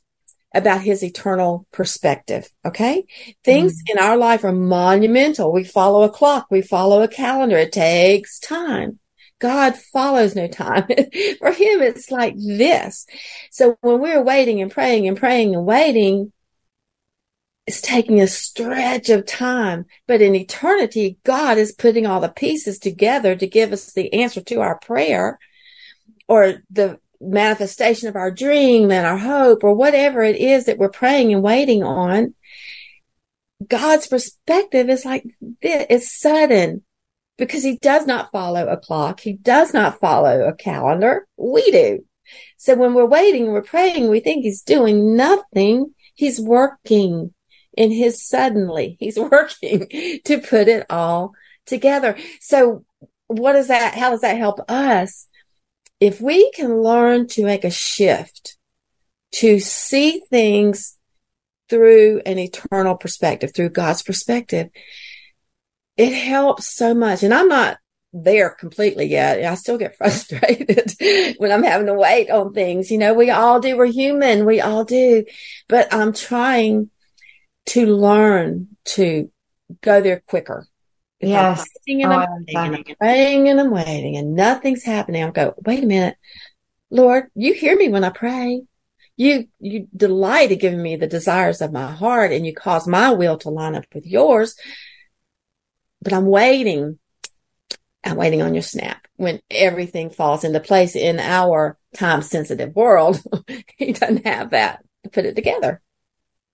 about 0.53 0.81
his 0.81 1.03
eternal 1.03 1.65
perspective. 1.71 2.49
Okay. 2.65 3.05
Things 3.43 3.73
mm-hmm. 3.73 3.97
in 3.97 4.03
our 4.03 4.17
life 4.17 4.43
are 4.43 4.51
monumental. 4.51 5.51
We 5.51 5.63
follow 5.63 6.03
a 6.03 6.09
clock. 6.09 6.47
We 6.51 6.61
follow 6.61 7.01
a 7.01 7.07
calendar. 7.07 7.57
It 7.57 7.71
takes 7.71 8.39
time. 8.39 8.99
God 9.39 9.75
follows 9.75 10.35
no 10.35 10.47
time. 10.47 10.85
For 11.39 11.51
him, 11.51 11.81
it's 11.81 12.11
like 12.11 12.35
this. 12.37 13.05
So 13.51 13.77
when 13.81 13.99
we're 13.99 14.23
waiting 14.23 14.61
and 14.61 14.71
praying 14.71 15.07
and 15.07 15.17
praying 15.17 15.55
and 15.55 15.65
waiting, 15.65 16.31
it's 17.65 17.81
taking 17.81 18.19
a 18.19 18.27
stretch 18.27 19.09
of 19.09 19.25
time, 19.25 19.85
but 20.07 20.21
in 20.21 20.35
eternity, 20.35 21.17
God 21.23 21.57
is 21.57 21.71
putting 21.71 22.05
all 22.05 22.19
the 22.19 22.29
pieces 22.29 22.77
together 22.77 23.35
to 23.35 23.47
give 23.47 23.71
us 23.71 23.93
the 23.93 24.13
answer 24.13 24.41
to 24.41 24.59
our 24.59 24.77
prayer 24.79 25.39
or 26.27 26.55
the 26.69 26.99
manifestation 27.21 28.09
of 28.09 28.17
our 28.17 28.31
dream 28.31 28.91
and 28.91 29.05
our 29.05 29.17
hope 29.17 29.63
or 29.63 29.73
whatever 29.73 30.21
it 30.23 30.35
is 30.35 30.65
that 30.65 30.77
we're 30.77 30.89
praying 30.89 31.33
and 31.33 31.41
waiting 31.41 31.83
on. 31.83 32.33
God's 33.65 34.07
perspective 34.07 34.89
is 34.89 35.05
like 35.05 35.23
this. 35.61 35.85
It's 35.89 36.19
sudden 36.19 36.83
because 37.37 37.63
he 37.63 37.77
does 37.77 38.05
not 38.05 38.31
follow 38.33 38.67
a 38.67 38.75
clock. 38.75 39.21
He 39.21 39.33
does 39.33 39.73
not 39.73 40.01
follow 40.01 40.45
a 40.45 40.53
calendar. 40.53 41.27
We 41.37 41.71
do. 41.71 42.05
So 42.57 42.75
when 42.75 42.93
we're 42.93 43.05
waiting 43.05 43.47
we're 43.47 43.61
praying, 43.61 44.09
we 44.09 44.19
think 44.19 44.43
he's 44.43 44.63
doing 44.63 45.15
nothing. 45.15 45.93
He's 46.13 46.41
working 46.41 47.33
in 47.77 47.91
his 47.91 48.21
suddenly. 48.21 48.97
He's 48.99 49.17
working 49.19 49.87
to 50.25 50.41
put 50.41 50.67
it 50.67 50.85
all 50.89 51.33
together. 51.65 52.17
So 52.39 52.85
what 53.27 53.53
does 53.53 53.67
that, 53.67 53.95
how 53.95 54.11
does 54.11 54.21
that 54.21 54.37
help 54.37 54.59
us? 54.69 55.27
If 55.99 56.19
we 56.19 56.51
can 56.51 56.81
learn 56.81 57.27
to 57.29 57.45
make 57.45 57.63
a 57.63 57.71
shift 57.71 58.57
to 59.33 59.59
see 59.59 60.21
things 60.29 60.97
through 61.69 62.21
an 62.25 62.37
eternal 62.37 62.95
perspective, 62.95 63.53
through 63.53 63.69
God's 63.69 64.03
perspective, 64.03 64.69
it 65.97 66.13
helps 66.13 66.75
so 66.75 66.93
much. 66.93 67.23
And 67.23 67.33
I'm 67.33 67.47
not 67.47 67.77
there 68.13 68.51
completely 68.51 69.05
yet. 69.05 69.43
I 69.43 69.55
still 69.55 69.77
get 69.77 69.95
frustrated 69.97 70.93
when 71.37 71.51
I'm 71.51 71.63
having 71.63 71.87
to 71.87 71.93
wait 71.93 72.29
on 72.29 72.53
things. 72.53 72.91
You 72.91 72.97
know, 72.97 73.13
we 73.13 73.29
all 73.29 73.59
do. 73.59 73.77
We're 73.77 73.85
human. 73.85 74.45
We 74.45 74.61
all 74.61 74.85
do. 74.85 75.25
But 75.67 75.93
I'm 75.93 76.13
trying 76.13 76.89
to 77.67 77.85
learn 77.85 78.69
to 78.85 79.31
go 79.81 80.01
there 80.01 80.23
quicker. 80.27 80.67
If 81.19 81.29
yes. 81.29 81.59
I'm 81.59 81.65
waiting 81.87 82.03
and, 82.03 82.13
oh, 82.13 82.15
I'm 82.15 82.45
waiting 82.45 82.57
and 82.57 82.75
I'm 82.75 82.95
praying 82.99 83.49
and 83.49 83.59
I'm 83.59 83.71
waiting 83.71 84.17
and 84.17 84.35
nothing's 84.35 84.83
happening. 84.83 85.23
I'll 85.23 85.31
go, 85.31 85.53
wait 85.65 85.83
a 85.83 85.87
minute. 85.87 86.17
Lord, 86.89 87.27
you 87.33 87.53
hear 87.53 87.75
me 87.75 87.89
when 87.89 88.03
I 88.03 88.09
pray. 88.09 88.63
You, 89.15 89.47
you 89.59 89.87
delight 89.95 90.51
in 90.51 90.59
giving 90.59 90.81
me 90.81 90.95
the 90.95 91.07
desires 91.07 91.61
of 91.61 91.71
my 91.71 91.91
heart 91.91 92.31
and 92.31 92.45
you 92.45 92.53
cause 92.53 92.87
my 92.87 93.11
will 93.11 93.37
to 93.39 93.49
line 93.49 93.75
up 93.75 93.85
with 93.93 94.05
yours. 94.05 94.55
But 96.01 96.13
I'm 96.13 96.25
waiting. 96.25 96.99
I'm 98.03 98.17
waiting 98.17 98.41
on 98.41 98.53
your 98.53 98.63
snap 98.63 99.07
when 99.15 99.39
everything 99.49 100.09
falls 100.09 100.43
into 100.43 100.59
place 100.59 100.95
in 100.95 101.19
our 101.19 101.77
time 101.95 102.21
sensitive 102.21 102.75
world. 102.75 103.21
he 103.77 103.93
doesn't 103.93 104.25
have 104.25 104.49
that 104.49 104.83
to 105.03 105.09
put 105.09 105.25
it 105.25 105.35
together. 105.35 105.81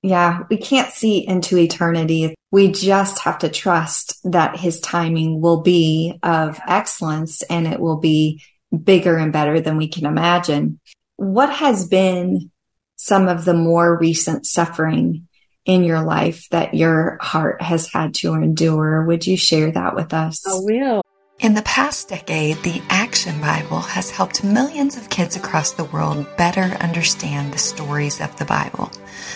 Yeah, 0.01 0.43
we 0.49 0.57
can't 0.57 0.91
see 0.91 1.27
into 1.27 1.57
eternity. 1.57 2.35
We 2.51 2.71
just 2.71 3.19
have 3.19 3.39
to 3.39 3.49
trust 3.49 4.19
that 4.31 4.57
his 4.57 4.79
timing 4.79 5.41
will 5.41 5.61
be 5.61 6.19
of 6.23 6.59
excellence 6.67 7.41
and 7.43 7.67
it 7.67 7.79
will 7.79 7.97
be 7.97 8.41
bigger 8.83 9.17
and 9.17 9.33
better 9.33 9.59
than 9.59 9.77
we 9.77 9.87
can 9.87 10.05
imagine. 10.05 10.79
What 11.17 11.53
has 11.53 11.87
been 11.87 12.49
some 12.95 13.27
of 13.27 13.45
the 13.45 13.53
more 13.53 13.97
recent 13.97 14.45
suffering 14.45 15.27
in 15.65 15.83
your 15.83 16.01
life 16.01 16.47
that 16.49 16.73
your 16.73 17.17
heart 17.21 17.61
has 17.61 17.91
had 17.91 18.15
to 18.15 18.33
endure. 18.33 19.05
Would 19.05 19.27
you 19.27 19.37
share 19.37 19.71
that 19.71 19.95
with 19.95 20.13
us? 20.13 20.45
I 20.47 20.59
will. 20.59 21.01
In 21.39 21.53
the 21.53 21.61
past 21.61 22.09
decade, 22.09 22.57
the 22.63 22.81
Action 22.89 23.39
Bible 23.39 23.79
has 23.79 24.11
helped 24.11 24.43
millions 24.43 24.97
of 24.97 25.09
kids 25.09 25.37
across 25.37 25.71
the 25.71 25.85
world 25.85 26.27
better 26.35 26.75
understand 26.83 27.53
the 27.53 27.57
stories 27.57 28.19
of 28.19 28.35
the 28.35 28.43
Bible. 28.43 28.87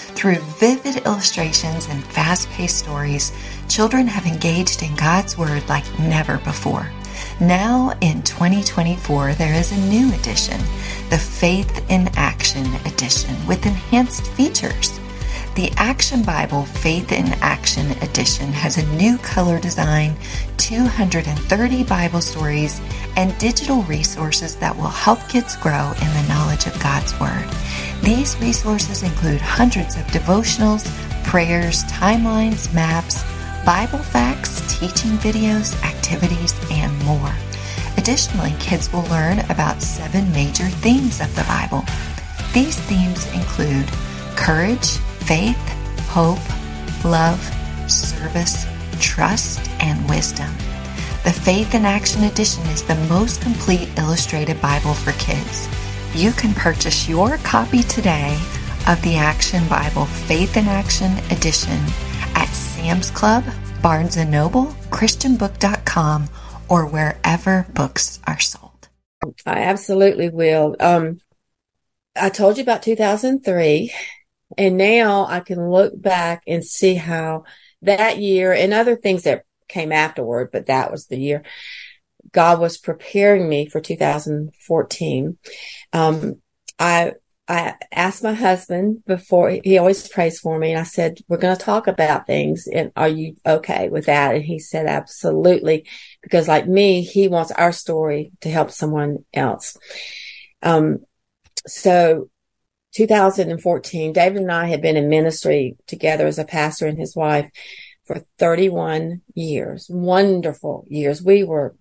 Through 0.09 0.39
vivid 0.59 1.05
illustrations 1.05 1.87
and 1.87 2.03
fast 2.03 2.49
paced 2.49 2.77
stories, 2.77 3.31
children 3.69 4.05
have 4.07 4.25
engaged 4.25 4.83
in 4.83 4.93
God's 4.95 5.37
Word 5.37 5.69
like 5.69 5.97
never 5.97 6.39
before. 6.39 6.91
Now 7.39 7.93
in 8.01 8.21
2024, 8.23 9.35
there 9.35 9.53
is 9.53 9.71
a 9.71 9.89
new 9.89 10.13
edition, 10.13 10.59
the 11.09 11.17
Faith 11.17 11.89
in 11.89 12.09
Action 12.17 12.65
edition, 12.85 13.33
with 13.47 13.65
enhanced 13.65 14.27
features. 14.27 14.99
The 15.55 15.71
Action 15.77 16.23
Bible 16.23 16.65
Faith 16.65 17.11
in 17.11 17.27
Action 17.33 17.91
Edition 18.01 18.51
has 18.53 18.79
a 18.79 18.95
new 18.95 19.19
color 19.19 19.59
design, 19.59 20.15
230 20.57 21.83
Bible 21.83 22.21
stories, 22.21 22.81
and 23.15 23.37
digital 23.37 23.83
resources 23.83 24.55
that 24.55 24.75
will 24.75 24.87
help 24.87 25.19
kids 25.29 25.55
grow 25.57 25.93
in 26.01 26.07
the 26.07 26.25
knowledge 26.27 26.65
of 26.65 26.81
God's 26.81 27.13
Word. 27.19 27.47
These 28.01 28.35
resources 28.41 29.03
include 29.03 29.41
hundreds 29.41 29.95
of 29.95 30.01
devotionals, 30.07 30.89
prayers, 31.23 31.83
timelines, 31.83 32.73
maps, 32.73 33.23
Bible 33.63 33.99
facts, 33.99 34.59
teaching 34.79 35.11
videos, 35.19 35.79
activities, 35.83 36.55
and 36.71 36.97
more. 37.05 37.31
Additionally, 37.97 38.55
kids 38.59 38.91
will 38.91 39.03
learn 39.03 39.37
about 39.51 39.83
seven 39.83 40.31
major 40.31 40.65
themes 40.81 41.21
of 41.21 41.29
the 41.35 41.43
Bible. 41.43 41.85
These 42.53 42.79
themes 42.79 43.31
include 43.35 43.85
courage, 44.35 44.97
faith, 45.25 45.57
hope, 46.09 46.39
love, 47.05 47.39
service, 47.89 48.65
trust, 48.99 49.69
and 49.79 50.07
wisdom. 50.09 50.49
The 51.23 51.31
Faith 51.31 51.73
in 51.73 51.85
Action 51.85 52.23
Edition 52.23 52.63
is 52.67 52.83
the 52.83 52.95
most 53.07 53.41
complete 53.41 53.87
illustrated 53.97 54.61
Bible 54.61 54.93
for 54.93 55.13
kids. 55.13 55.69
You 56.13 56.33
can 56.33 56.53
purchase 56.53 57.07
your 57.07 57.37
copy 57.37 57.83
today 57.83 58.37
of 58.87 59.01
the 59.01 59.15
Action 59.15 59.65
Bible 59.69 60.05
Faith 60.05 60.57
in 60.57 60.67
Action 60.67 61.13
Edition 61.31 61.79
at 62.35 62.49
Sam's 62.49 63.09
Club, 63.09 63.45
Barnes 63.81 64.17
& 64.17 64.27
Noble, 64.27 64.65
christianbook.com, 64.89 66.27
or 66.67 66.85
wherever 66.85 67.65
books 67.73 68.19
are 68.27 68.39
sold. 68.39 68.89
I 69.45 69.59
absolutely 69.59 70.29
will. 70.29 70.75
Um, 70.81 71.19
I 72.13 72.29
told 72.29 72.57
you 72.57 72.63
about 72.63 72.83
2003 72.83 73.93
and 74.57 74.77
now 74.77 75.25
I 75.27 75.39
can 75.39 75.69
look 75.69 75.99
back 75.99 76.43
and 76.47 76.63
see 76.63 76.95
how 76.95 77.43
that 77.81 78.17
year 78.19 78.53
and 78.53 78.73
other 78.73 78.95
things 78.95 79.23
that 79.23 79.43
came 79.67 79.91
afterward, 79.91 80.49
but 80.51 80.67
that 80.67 80.91
was 80.91 81.07
the 81.07 81.17
year 81.17 81.43
God 82.33 82.59
was 82.59 82.77
preparing 82.77 83.47
me 83.47 83.67
for 83.67 83.79
2014. 83.79 85.37
Um, 85.93 86.41
I, 86.79 87.13
I 87.47 87.75
asked 87.91 88.23
my 88.23 88.33
husband 88.33 89.03
before 89.05 89.49
he 89.63 89.77
always 89.77 90.07
prays 90.07 90.39
for 90.39 90.57
me 90.57 90.71
and 90.71 90.79
I 90.79 90.83
said, 90.83 91.19
we're 91.27 91.37
going 91.37 91.55
to 91.55 91.63
talk 91.63 91.87
about 91.87 92.25
things 92.25 92.67
and 92.71 92.91
are 92.95 93.07
you 93.07 93.35
okay 93.45 93.89
with 93.89 94.07
that? 94.07 94.35
And 94.35 94.43
he 94.43 94.59
said, 94.59 94.87
absolutely. 94.87 95.85
Because 96.21 96.47
like 96.47 96.67
me, 96.67 97.03
he 97.03 97.27
wants 97.27 97.51
our 97.51 97.71
story 97.71 98.31
to 98.41 98.49
help 98.49 98.71
someone 98.71 99.25
else. 99.33 99.77
Um, 100.61 100.99
so 101.67 102.29
2014, 102.93 104.13
David 104.13 104.41
and 104.41 104.51
I 104.51 104.67
had 104.67 104.81
been 104.81 104.97
in 104.97 105.09
ministry 105.09 105.77
together 105.87 106.27
as 106.27 106.39
a 106.39 106.45
pastor 106.45 106.87
and 106.87 106.97
his 106.97 107.15
wife 107.15 107.49
for 108.05 108.25
31 108.37 109.21
years, 109.33 109.87
wonderful 109.89 110.85
years. 110.87 111.21
We 111.21 111.43
were 111.43 111.75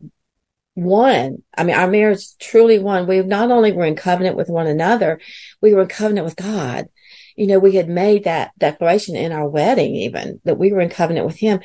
one. 0.75 1.43
I 1.57 1.65
mean, 1.65 1.77
our 1.77 1.89
marriage 1.89 2.37
truly 2.39 2.79
one. 2.79 3.07
We 3.07 3.21
not 3.23 3.51
only 3.51 3.73
were 3.73 3.85
in 3.85 3.97
covenant 3.97 4.37
with 4.37 4.49
one 4.49 4.67
another, 4.67 5.21
we 5.61 5.75
were 5.75 5.83
in 5.83 5.89
covenant 5.89 6.25
with 6.25 6.37
God. 6.37 6.87
You 7.37 7.47
know, 7.47 7.59
we 7.59 7.73
had 7.73 7.89
made 7.89 8.25
that 8.25 8.53
declaration 8.59 9.17
in 9.17 9.33
our 9.33 9.49
wedding, 9.49 9.97
even 9.97 10.41
that 10.45 10.59
we 10.59 10.73
were 10.73 10.81
in 10.81 10.91
covenant 10.91 11.27
with 11.27 11.37
him. 11.37 11.61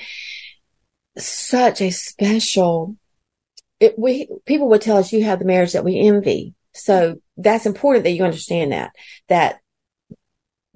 Such 1.18 1.82
a 1.82 1.90
special, 1.90 2.96
it, 3.80 3.98
we, 3.98 4.28
people 4.46 4.70
would 4.70 4.82
tell 4.82 4.98
us 4.98 5.12
you 5.12 5.24
have 5.24 5.40
the 5.40 5.46
marriage 5.46 5.74
that 5.74 5.86
we 5.86 6.00
envy. 6.00 6.54
So 6.78 7.18
that's 7.38 7.66
important 7.66 8.04
that 8.06 8.12
you 8.12 8.24
understand 8.24 8.72
that, 8.72 8.92
that 9.28 9.60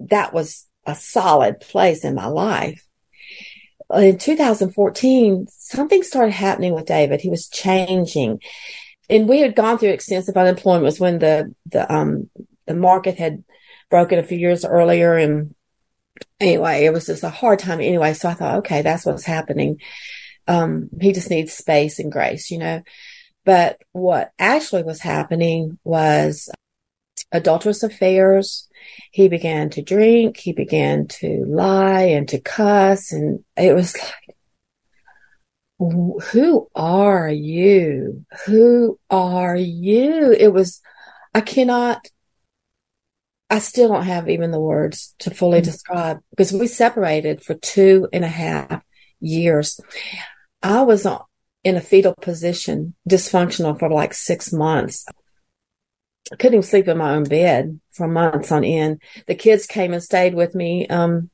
that 0.00 0.32
was 0.32 0.68
a 0.86 0.94
solid 0.94 1.60
place 1.60 2.04
in 2.04 2.14
my 2.14 2.26
life. 2.26 2.84
In 3.94 4.18
2014, 4.18 5.46
something 5.48 6.02
started 6.02 6.32
happening 6.32 6.74
with 6.74 6.86
David. 6.86 7.20
He 7.20 7.28
was 7.28 7.48
changing 7.48 8.40
and 9.12 9.28
we 9.28 9.40
had 9.40 9.54
gone 9.54 9.78
through 9.78 9.90
extensive 9.90 10.36
unemployment 10.36 10.82
it 10.82 10.86
was 10.86 11.00
when 11.00 11.18
the, 11.18 11.54
the, 11.66 11.92
um, 11.92 12.30
the 12.66 12.74
market 12.74 13.18
had 13.18 13.44
broken 13.90 14.18
a 14.18 14.22
few 14.22 14.38
years 14.38 14.64
earlier. 14.64 15.14
And 15.16 15.54
anyway, 16.40 16.86
it 16.86 16.94
was 16.94 17.06
just 17.06 17.22
a 17.22 17.28
hard 17.28 17.58
time 17.58 17.80
anyway. 17.80 18.14
So 18.14 18.30
I 18.30 18.34
thought, 18.34 18.58
okay, 18.58 18.80
that's 18.80 19.04
what's 19.04 19.24
happening. 19.24 19.80
Um, 20.48 20.88
he 21.00 21.12
just 21.12 21.30
needs 21.30 21.52
space 21.52 21.98
and 21.98 22.10
grace, 22.10 22.50
you 22.50 22.58
know. 22.58 22.82
But 23.44 23.80
what 23.92 24.32
actually 24.38 24.84
was 24.84 25.00
happening 25.00 25.78
was 25.84 26.48
adulterous 27.32 27.82
affairs. 27.82 28.68
He 29.10 29.28
began 29.28 29.70
to 29.70 29.82
drink. 29.82 30.36
He 30.36 30.52
began 30.52 31.08
to 31.20 31.44
lie 31.46 32.02
and 32.02 32.28
to 32.28 32.40
cuss. 32.40 33.12
And 33.12 33.44
it 33.56 33.74
was 33.74 33.96
like, 33.98 34.36
who 35.78 36.68
are 36.74 37.28
you? 37.28 38.24
Who 38.46 38.98
are 39.10 39.56
you? 39.56 40.32
It 40.32 40.52
was, 40.52 40.80
I 41.34 41.40
cannot, 41.40 42.06
I 43.50 43.58
still 43.58 43.88
don't 43.88 44.04
have 44.04 44.28
even 44.28 44.50
the 44.50 44.60
words 44.60 45.14
to 45.20 45.30
fully 45.30 45.58
mm-hmm. 45.58 45.70
describe 45.70 46.20
because 46.30 46.52
we 46.52 46.66
separated 46.66 47.42
for 47.42 47.54
two 47.54 48.08
and 48.12 48.24
a 48.24 48.28
half 48.28 48.82
years. 49.20 49.80
I 50.62 50.82
was 50.82 51.04
on, 51.04 51.22
in 51.64 51.76
a 51.76 51.80
fetal 51.80 52.14
position, 52.20 52.94
dysfunctional 53.08 53.78
for 53.78 53.88
like 53.88 54.14
six 54.14 54.52
months. 54.52 55.06
I 56.32 56.36
couldn't 56.36 56.54
even 56.54 56.62
sleep 56.62 56.88
in 56.88 56.98
my 56.98 57.14
own 57.14 57.24
bed 57.24 57.80
for 57.92 58.08
months 58.08 58.50
on 58.50 58.64
end. 58.64 59.02
The 59.26 59.34
kids 59.34 59.66
came 59.66 59.92
and 59.92 60.02
stayed 60.02 60.34
with 60.34 60.54
me. 60.54 60.86
Um, 60.86 61.30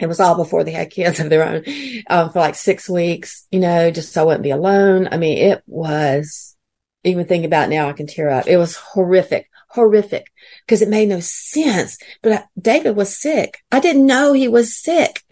it 0.00 0.06
was 0.06 0.18
all 0.18 0.36
before 0.36 0.64
they 0.64 0.72
had 0.72 0.90
kids 0.90 1.20
of 1.20 1.30
their 1.30 1.46
own, 1.46 1.64
uh, 2.08 2.28
for 2.28 2.38
like 2.40 2.54
six 2.54 2.88
weeks, 2.88 3.46
you 3.50 3.60
know, 3.60 3.90
just 3.90 4.12
so 4.12 4.22
I 4.22 4.24
wouldn't 4.24 4.42
be 4.42 4.50
alone. 4.50 5.08
I 5.10 5.18
mean, 5.18 5.38
it 5.38 5.62
was, 5.66 6.56
even 7.04 7.26
thinking 7.26 7.46
about 7.46 7.68
now, 7.68 7.88
I 7.88 7.92
can 7.92 8.06
tear 8.06 8.30
up. 8.30 8.46
It 8.46 8.56
was 8.56 8.76
horrific, 8.76 9.48
horrific 9.68 10.32
because 10.66 10.82
it 10.82 10.88
made 10.88 11.10
no 11.10 11.20
sense. 11.20 11.98
But 12.22 12.32
I, 12.32 12.44
David 12.60 12.96
was 12.96 13.20
sick. 13.20 13.58
I 13.70 13.78
didn't 13.78 14.06
know 14.06 14.32
he 14.32 14.48
was 14.48 14.76
sick. 14.76 15.22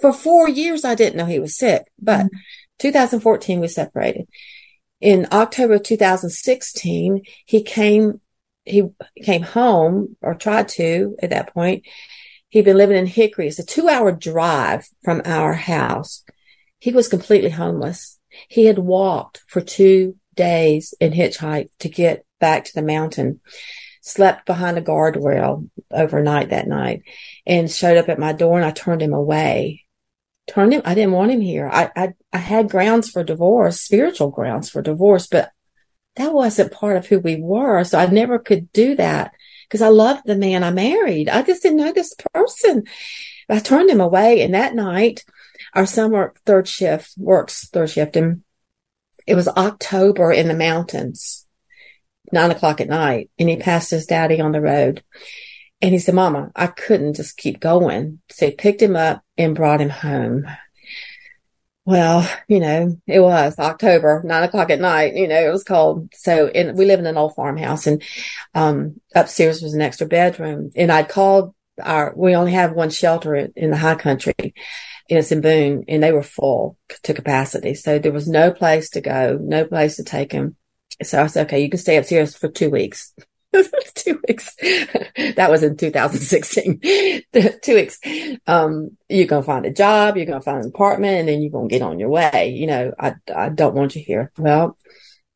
For 0.00 0.12
four 0.12 0.48
years, 0.48 0.84
I 0.84 0.94
didn't 0.94 1.16
know 1.16 1.26
he 1.26 1.40
was 1.40 1.56
sick, 1.56 1.86
but 1.98 2.26
mm-hmm. 2.26 2.36
2014, 2.78 3.60
we 3.60 3.68
separated. 3.68 4.26
In 5.00 5.26
October 5.32 5.78
2016, 5.78 7.22
he 7.44 7.62
came, 7.62 8.20
he 8.64 8.90
came 9.22 9.42
home 9.42 10.16
or 10.22 10.34
tried 10.34 10.68
to 10.70 11.16
at 11.22 11.30
that 11.30 11.52
point. 11.52 11.84
He'd 12.48 12.64
been 12.64 12.76
living 12.76 12.96
in 12.96 13.06
Hickory. 13.06 13.48
It's 13.48 13.58
a 13.58 13.66
two 13.66 13.88
hour 13.88 14.12
drive 14.12 14.88
from 15.02 15.22
our 15.24 15.52
house. 15.52 16.24
He 16.78 16.92
was 16.92 17.08
completely 17.08 17.50
homeless. 17.50 18.18
He 18.48 18.66
had 18.66 18.78
walked 18.78 19.42
for 19.46 19.60
two 19.60 20.16
days 20.34 20.94
in 21.00 21.12
hitchhike 21.12 21.70
to 21.80 21.88
get 21.88 22.24
back 22.38 22.64
to 22.64 22.74
the 22.74 22.82
mountain, 22.82 23.40
slept 24.02 24.46
behind 24.46 24.78
a 24.78 24.82
guardrail 24.82 25.68
overnight 25.90 26.50
that 26.50 26.68
night 26.68 27.02
and 27.46 27.70
showed 27.70 27.96
up 27.96 28.08
at 28.08 28.18
my 28.18 28.32
door 28.32 28.56
and 28.56 28.64
I 28.64 28.70
turned 28.70 29.02
him 29.02 29.14
away 29.14 29.85
turned 30.46 30.72
him. 30.72 30.82
I 30.84 30.94
didn't 30.94 31.12
want 31.12 31.30
him 31.30 31.40
here. 31.40 31.68
I, 31.70 31.90
I, 31.96 32.14
I 32.32 32.38
had 32.38 32.70
grounds 32.70 33.10
for 33.10 33.24
divorce, 33.24 33.80
spiritual 33.80 34.30
grounds 34.30 34.70
for 34.70 34.82
divorce, 34.82 35.26
but 35.26 35.50
that 36.16 36.32
wasn't 36.32 36.72
part 36.72 36.96
of 36.96 37.06
who 37.06 37.18
we 37.18 37.36
were. 37.36 37.84
So 37.84 37.98
I 37.98 38.06
never 38.06 38.38
could 38.38 38.72
do 38.72 38.96
that 38.96 39.32
because 39.68 39.82
I 39.82 39.88
loved 39.88 40.22
the 40.24 40.36
man 40.36 40.64
I 40.64 40.70
married. 40.70 41.28
I 41.28 41.42
just 41.42 41.62
didn't 41.62 41.78
know 41.78 41.92
this 41.92 42.14
person. 42.32 42.84
I 43.48 43.58
turned 43.60 43.90
him 43.90 44.00
away. 44.00 44.42
And 44.42 44.54
that 44.54 44.74
night, 44.74 45.24
our 45.74 45.86
worked 46.08 46.40
third 46.46 46.68
shift, 46.68 47.12
works 47.16 47.68
third 47.68 47.90
shift. 47.90 48.16
And 48.16 48.42
it 49.26 49.34
was 49.34 49.48
October 49.48 50.32
in 50.32 50.48
the 50.48 50.54
mountains, 50.54 51.46
nine 52.32 52.50
o'clock 52.50 52.80
at 52.80 52.88
night. 52.88 53.30
And 53.38 53.48
he 53.48 53.56
passed 53.56 53.90
his 53.90 54.06
daddy 54.06 54.40
on 54.40 54.52
the 54.52 54.60
road. 54.60 55.02
And 55.82 55.92
he 55.92 55.98
said, 55.98 56.14
Mama, 56.14 56.50
I 56.56 56.68
couldn't 56.68 57.14
just 57.14 57.36
keep 57.36 57.60
going. 57.60 58.20
So 58.30 58.46
he 58.46 58.52
picked 58.52 58.80
him 58.80 58.96
up 58.96 59.22
and 59.36 59.54
brought 59.54 59.80
him 59.80 59.90
home. 59.90 60.46
Well, 61.84 62.28
you 62.48 62.58
know, 62.58 63.00
it 63.06 63.20
was 63.20 63.58
October, 63.60 64.20
nine 64.24 64.42
o'clock 64.42 64.70
at 64.70 64.80
night, 64.80 65.14
you 65.14 65.28
know, 65.28 65.40
it 65.40 65.52
was 65.52 65.62
cold. 65.62 66.08
So, 66.14 66.48
and 66.48 66.76
we 66.76 66.84
live 66.84 66.98
in 66.98 67.06
an 67.06 67.16
old 67.16 67.36
farmhouse 67.36 67.86
and, 67.86 68.02
um, 68.54 69.00
upstairs 69.14 69.62
was 69.62 69.72
an 69.72 69.82
extra 69.82 70.06
bedroom 70.06 70.72
and 70.74 70.90
I'd 70.90 71.08
called 71.08 71.54
our, 71.80 72.12
we 72.16 72.34
only 72.34 72.52
have 72.52 72.72
one 72.72 72.90
shelter 72.90 73.36
in, 73.36 73.70
the 73.70 73.76
high 73.76 73.94
country 73.94 74.34
and 74.38 75.18
it's 75.18 75.30
in 75.30 75.40
Boone 75.40 75.84
and 75.86 76.02
they 76.02 76.10
were 76.10 76.24
full 76.24 76.76
to 77.04 77.14
capacity. 77.14 77.74
So 77.74 78.00
there 78.00 78.12
was 78.12 78.26
no 78.26 78.50
place 78.50 78.90
to 78.90 79.00
go, 79.00 79.38
no 79.40 79.64
place 79.64 79.94
to 79.96 80.04
take 80.04 80.32
him. 80.32 80.56
So 81.04 81.22
I 81.22 81.28
said, 81.28 81.46
okay, 81.46 81.60
you 81.60 81.70
can 81.70 81.78
stay 81.78 81.98
upstairs 81.98 82.34
for 82.34 82.48
two 82.48 82.70
weeks. 82.70 83.14
two 83.94 84.20
weeks. 84.26 84.54
that 85.36 85.50
was 85.50 85.62
in 85.62 85.76
2016. 85.76 86.80
two 87.62 87.74
weeks. 87.74 87.98
Um, 88.46 88.96
you're 89.08 89.26
going 89.26 89.42
to 89.42 89.46
find 89.46 89.66
a 89.66 89.72
job. 89.72 90.16
You're 90.16 90.26
going 90.26 90.40
to 90.40 90.44
find 90.44 90.64
an 90.64 90.68
apartment 90.68 91.20
and 91.20 91.28
then 91.28 91.42
you're 91.42 91.50
going 91.50 91.68
to 91.68 91.72
get 91.72 91.82
on 91.82 91.98
your 91.98 92.08
way. 92.08 92.54
You 92.56 92.66
know, 92.66 92.92
I, 92.98 93.14
I 93.34 93.48
don't 93.48 93.74
want 93.74 93.96
you 93.96 94.02
here. 94.04 94.32
Well, 94.38 94.76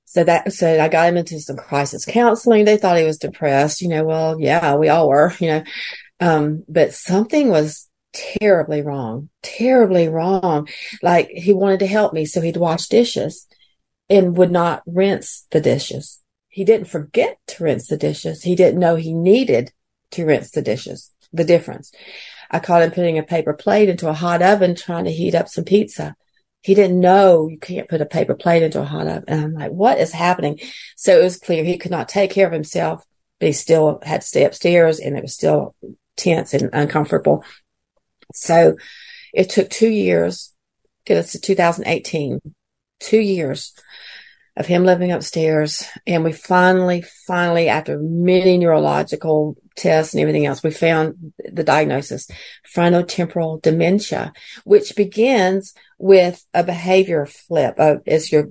so 0.05 0.25
that, 0.25 0.53
so 0.53 0.81
I 0.81 0.89
got 0.89 1.09
him 1.09 1.17
into 1.17 1.39
some 1.41 1.57
crisis 1.57 2.05
counseling. 2.05 2.65
They 2.65 2.77
thought 2.77 2.99
he 2.99 3.05
was 3.05 3.19
depressed. 3.19 3.81
You 3.81 3.89
know, 3.89 4.05
well, 4.05 4.41
yeah, 4.41 4.75
we 4.75 4.89
all 4.89 5.09
were, 5.09 5.33
you 5.39 5.49
know, 5.49 5.65
um, 6.19 6.65
but 6.69 6.93
something 6.93 7.49
was 7.49 7.89
terribly 8.13 8.83
wrong, 8.83 9.29
terribly 9.43 10.09
wrong. 10.09 10.69
Like 11.03 11.29
he 11.29 11.53
wanted 11.53 11.81
to 11.81 11.87
help 11.87 12.13
me. 12.13 12.25
So 12.25 12.41
he'd 12.41 12.57
wash 12.57 12.89
dishes 12.89 13.47
and 14.09 14.37
would 14.37 14.51
not 14.51 14.83
rinse 14.87 15.47
the 15.51 15.61
dishes. 15.61 16.20
He 16.51 16.65
didn't 16.65 16.89
forget 16.89 17.39
to 17.47 17.65
rinse 17.65 17.87
the 17.87 17.97
dishes. 17.97 18.43
He 18.43 18.57
didn't 18.57 18.81
know 18.81 18.97
he 18.97 19.15
needed 19.15 19.73
to 20.11 20.27
rinse 20.27 20.51
the 20.51 20.61
dishes, 20.61 21.13
the 21.33 21.45
difference. 21.45 21.93
I 22.51 22.59
caught 22.59 22.83
him 22.83 22.91
putting 22.91 23.19
a 23.19 23.23
paper 23.23 23.55
plate 23.55 23.89
into 23.89 24.09
a 24.09 24.13
hot 24.13 24.43
oven 24.43 24.75
trying 24.75 25.05
to 25.05 25.13
heat 25.13 25.37
up 25.37 25.49
some 25.49 25.65
pizza. 25.65 26.17
He 26.63 26.75
didn't 26.75 27.01
know 27.01 27.47
you 27.47 27.59
can't 27.59 27.89
put 27.89 28.01
a 28.01 28.07
paper 28.07 28.35
plate 28.35 28.65
into 28.65 28.81
a 28.81 28.85
hot 28.85 29.07
oven. 29.07 29.25
And 29.29 29.41
I'm 29.41 29.55
like, 29.55 29.71
what 29.71 29.99
is 29.99 30.13
happening? 30.13 30.59
So 30.97 31.19
it 31.19 31.23
was 31.23 31.39
clear 31.39 31.63
he 31.63 31.79
could 31.79 31.93
not 31.93 32.09
take 32.09 32.33
care 32.33 32.49
of 32.49 32.53
himself, 32.53 33.05
but 33.39 33.47
he 33.47 33.53
still 33.53 34.01
had 34.03 34.23
to 34.23 34.27
stay 34.27 34.45
upstairs 34.45 34.99
and 34.99 35.17
it 35.17 35.23
was 35.23 35.33
still 35.33 35.77
tense 36.17 36.53
and 36.53 36.69
uncomfortable. 36.73 37.45
So 38.35 38.77
it 39.33 39.51
took 39.51 39.71
two 39.71 39.89
years, 39.89 40.53
get 41.07 41.17
us 41.17 41.33
to 41.33 41.41
2018, 41.41 42.41
two 42.99 43.21
years 43.21 43.73
of 44.57 44.67
him 44.67 44.85
living 44.85 45.13
upstairs. 45.13 45.85
And 46.07 46.25
we 46.25 46.33
finally, 46.33 47.03
finally, 47.27 47.69
after 47.69 47.99
many 47.99 48.59
neurological 48.59 49.57
tests 49.77 50.15
and 50.15 50.21
everything 50.21 50.47
else, 50.47 50.63
we 50.63 50.71
found 50.71 51.33
the 51.53 51.65
diagnosis, 51.65 52.29
frontotemporal 52.75 53.63
dementia, 53.63 54.33
which 54.65 54.97
begins 54.97 55.73
with 55.99 56.45
a 56.55 56.65
behavior 56.65 57.27
flip 57.27 57.75
uh, 57.79 57.97
of 57.97 58.03
is 58.07 58.33
your 58.33 58.51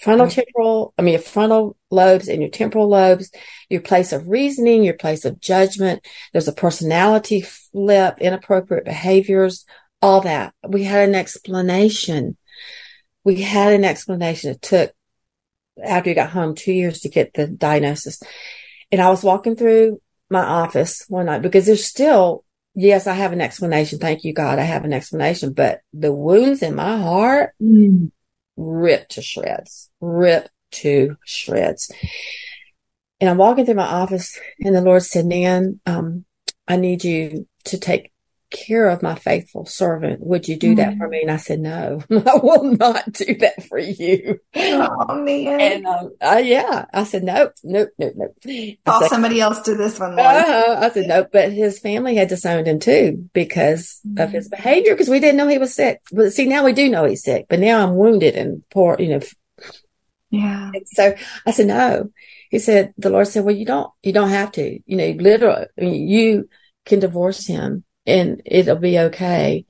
frontal 0.00 0.26
mm-hmm. 0.26 0.40
temporal, 0.40 0.94
I 0.96 1.02
mean, 1.02 1.12
your 1.12 1.22
frontal 1.22 1.76
lobes 1.90 2.28
and 2.28 2.40
your 2.40 2.50
temporal 2.50 2.88
lobes, 2.88 3.30
your 3.68 3.82
place 3.82 4.12
of 4.12 4.28
reasoning, 4.28 4.82
your 4.82 4.94
place 4.94 5.24
of 5.24 5.40
judgment. 5.40 6.06
There's 6.32 6.48
a 6.48 6.52
personality 6.52 7.42
flip, 7.42 8.16
inappropriate 8.18 8.86
behaviors, 8.86 9.66
all 10.00 10.22
that. 10.22 10.54
We 10.66 10.84
had 10.84 11.08
an 11.08 11.14
explanation. 11.14 12.36
We 13.24 13.42
had 13.42 13.72
an 13.72 13.84
explanation. 13.84 14.52
It 14.52 14.62
took 14.62 14.92
after 15.82 16.10
he 16.10 16.14
got 16.14 16.30
home, 16.30 16.54
two 16.54 16.72
years 16.72 17.00
to 17.00 17.08
get 17.08 17.34
the 17.34 17.46
diagnosis. 17.46 18.22
And 18.90 19.00
I 19.00 19.10
was 19.10 19.22
walking 19.22 19.56
through 19.56 20.00
my 20.30 20.44
office 20.44 21.04
one 21.08 21.26
night 21.26 21.42
because 21.42 21.66
there's 21.66 21.84
still, 21.84 22.44
yes, 22.74 23.06
I 23.06 23.14
have 23.14 23.32
an 23.32 23.40
explanation. 23.40 23.98
Thank 23.98 24.24
you, 24.24 24.32
God. 24.32 24.58
I 24.58 24.62
have 24.62 24.84
an 24.84 24.92
explanation, 24.92 25.52
but 25.52 25.80
the 25.92 26.12
wounds 26.12 26.62
in 26.62 26.74
my 26.74 26.98
heart 26.98 27.54
mm. 27.60 28.10
ripped 28.56 29.12
to 29.12 29.22
shreds, 29.22 29.90
ripped 30.00 30.50
to 30.72 31.16
shreds. 31.24 31.90
And 33.20 33.30
I'm 33.30 33.38
walking 33.38 33.64
through 33.64 33.74
my 33.74 33.86
office 33.86 34.38
and 34.60 34.74
the 34.74 34.82
Lord 34.82 35.02
said, 35.02 35.26
Nan, 35.26 35.80
um, 35.86 36.24
I 36.68 36.76
need 36.76 37.04
you 37.04 37.46
to 37.64 37.78
take 37.78 38.12
care 38.50 38.88
of 38.88 39.02
my 39.02 39.14
faithful 39.14 39.66
servant. 39.66 40.20
Would 40.20 40.48
you 40.48 40.56
do 40.56 40.68
mm-hmm. 40.68 40.76
that 40.76 40.98
for 40.98 41.08
me? 41.08 41.22
And 41.22 41.30
I 41.30 41.36
said, 41.36 41.60
no, 41.60 42.02
I 42.10 42.36
will 42.42 42.76
not 42.76 43.12
do 43.12 43.34
that 43.36 43.64
for 43.64 43.78
you. 43.78 44.40
Oh 44.54 45.22
man. 45.22 45.60
And, 45.60 45.86
um, 45.86 46.12
uh, 46.20 46.42
yeah, 46.42 46.84
I 46.92 47.04
said, 47.04 47.24
nope, 47.24 47.52
nope, 47.64 47.90
nope, 47.98 48.14
nope. 48.16 48.36
Call 48.84 49.00
said, 49.00 49.08
somebody 49.08 49.40
else 49.40 49.62
do 49.62 49.76
this 49.76 49.98
one. 49.98 50.18
Uh, 50.18 50.78
I 50.80 50.90
said, 50.90 51.08
nope, 51.08 51.28
but 51.32 51.52
his 51.52 51.78
family 51.78 52.16
had 52.16 52.28
disowned 52.28 52.68
him 52.68 52.78
too 52.78 53.28
because 53.32 54.00
mm-hmm. 54.06 54.22
of 54.22 54.30
his 54.30 54.48
mm-hmm. 54.48 54.62
behavior. 54.62 54.96
Cause 54.96 55.08
we 55.08 55.20
didn't 55.20 55.36
know 55.36 55.48
he 55.48 55.58
was 55.58 55.74
sick. 55.74 56.00
But 56.12 56.32
see, 56.32 56.46
now 56.46 56.64
we 56.64 56.72
do 56.72 56.88
know 56.88 57.04
he's 57.04 57.24
sick, 57.24 57.46
but 57.48 57.60
now 57.60 57.82
I'm 57.82 57.96
wounded 57.96 58.36
and 58.36 58.62
poor, 58.70 58.96
you 58.98 59.08
know. 59.08 59.20
Yeah. 60.30 60.70
And 60.74 60.86
so 60.86 61.14
I 61.46 61.50
said, 61.50 61.66
no. 61.66 62.10
He 62.50 62.60
said, 62.60 62.94
the 62.96 63.10
Lord 63.10 63.26
said, 63.26 63.44
well, 63.44 63.54
you 63.54 63.66
don't, 63.66 63.90
you 64.02 64.12
don't 64.12 64.30
have 64.30 64.52
to, 64.52 64.78
you 64.86 64.96
know, 64.96 65.08
literally, 65.18 65.66
I 65.78 65.82
you 65.84 66.48
can 66.84 67.00
divorce 67.00 67.46
him 67.46 67.84
and 68.06 68.42
it'll 68.44 68.76
be 68.76 68.98
okay. 68.98 69.66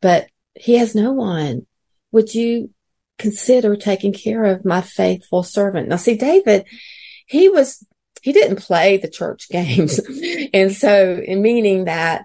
But 0.00 0.28
he 0.54 0.78
has 0.78 0.94
no 0.94 1.12
one. 1.12 1.66
Would 2.12 2.34
you 2.34 2.70
consider 3.18 3.76
taking 3.76 4.12
care 4.12 4.44
of 4.44 4.64
my 4.64 4.80
faithful 4.80 5.42
servant? 5.42 5.88
Now 5.88 5.96
see, 5.96 6.16
David, 6.16 6.66
he 7.26 7.48
was, 7.48 7.84
he 8.22 8.32
didn't 8.32 8.56
play 8.56 8.96
the 8.96 9.08
church 9.08 9.48
games. 9.50 10.00
and 10.52 10.72
so 10.72 11.20
in 11.24 11.42
meaning 11.42 11.84
that 11.84 12.24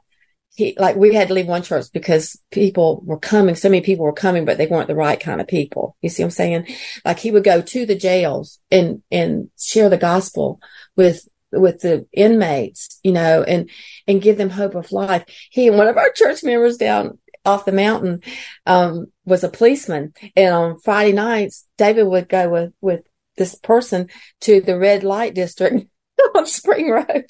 he, 0.55 0.73
like 0.79 0.95
we 0.95 1.13
had 1.13 1.27
to 1.27 1.33
leave 1.33 1.47
one 1.47 1.63
church 1.63 1.87
because 1.93 2.41
people 2.49 3.01
were 3.03 3.19
coming. 3.19 3.55
So 3.55 3.67
many 3.67 3.81
people 3.81 4.05
were 4.05 4.13
coming, 4.13 4.45
but 4.45 4.57
they 4.57 4.67
weren't 4.67 4.87
the 4.87 4.95
right 4.95 5.19
kind 5.19 5.41
of 5.41 5.47
people. 5.47 5.97
You 6.01 6.07
see 6.07 6.23
what 6.23 6.27
I'm 6.27 6.31
saying? 6.31 6.67
Like 7.03 7.19
he 7.19 7.31
would 7.31 7.43
go 7.43 7.61
to 7.61 7.85
the 7.85 7.95
jails 7.95 8.59
and, 8.71 9.03
and 9.11 9.49
share 9.59 9.89
the 9.89 9.97
gospel 9.97 10.61
with 10.95 11.27
with 11.55 11.79
the 11.81 12.05
inmates, 12.13 12.99
you 13.03 13.11
know, 13.11 13.43
and, 13.43 13.69
and 14.07 14.21
give 14.21 14.37
them 14.37 14.49
hope 14.49 14.75
of 14.75 14.91
life. 14.91 15.25
He 15.49 15.67
and 15.67 15.77
one 15.77 15.87
of 15.87 15.97
our 15.97 16.11
church 16.11 16.43
members 16.43 16.77
down 16.77 17.17
off 17.45 17.65
the 17.65 17.71
mountain, 17.71 18.21
um, 18.65 19.07
was 19.25 19.43
a 19.43 19.49
policeman. 19.49 20.13
And 20.35 20.53
on 20.53 20.79
Friday 20.79 21.13
nights, 21.13 21.67
David 21.77 22.03
would 22.03 22.27
go 22.27 22.49
with, 22.49 22.73
with 22.81 23.01
this 23.37 23.55
person 23.55 24.09
to 24.41 24.61
the 24.61 24.77
red 24.77 25.03
light 25.03 25.35
district 25.35 25.87
on 26.35 26.45
Spring 26.45 26.89
Road 26.89 27.25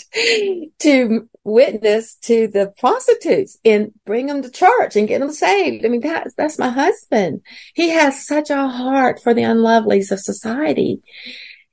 to 0.79 1.29
witness 1.43 2.15
to 2.15 2.47
the 2.47 2.73
prostitutes 2.77 3.57
and 3.65 3.91
bring 4.05 4.27
them 4.27 4.41
to 4.41 4.51
church 4.51 4.95
and 4.95 5.07
get 5.07 5.19
them 5.19 5.31
saved. 5.31 5.85
I 5.85 5.89
mean, 5.89 6.01
that's, 6.01 6.33
that's 6.35 6.59
my 6.59 6.69
husband. 6.69 7.41
He 7.73 7.89
has 7.89 8.25
such 8.25 8.49
a 8.49 8.67
heart 8.67 9.21
for 9.21 9.33
the 9.33 9.43
unlovelies 9.43 10.11
of 10.11 10.19
society. 10.19 11.01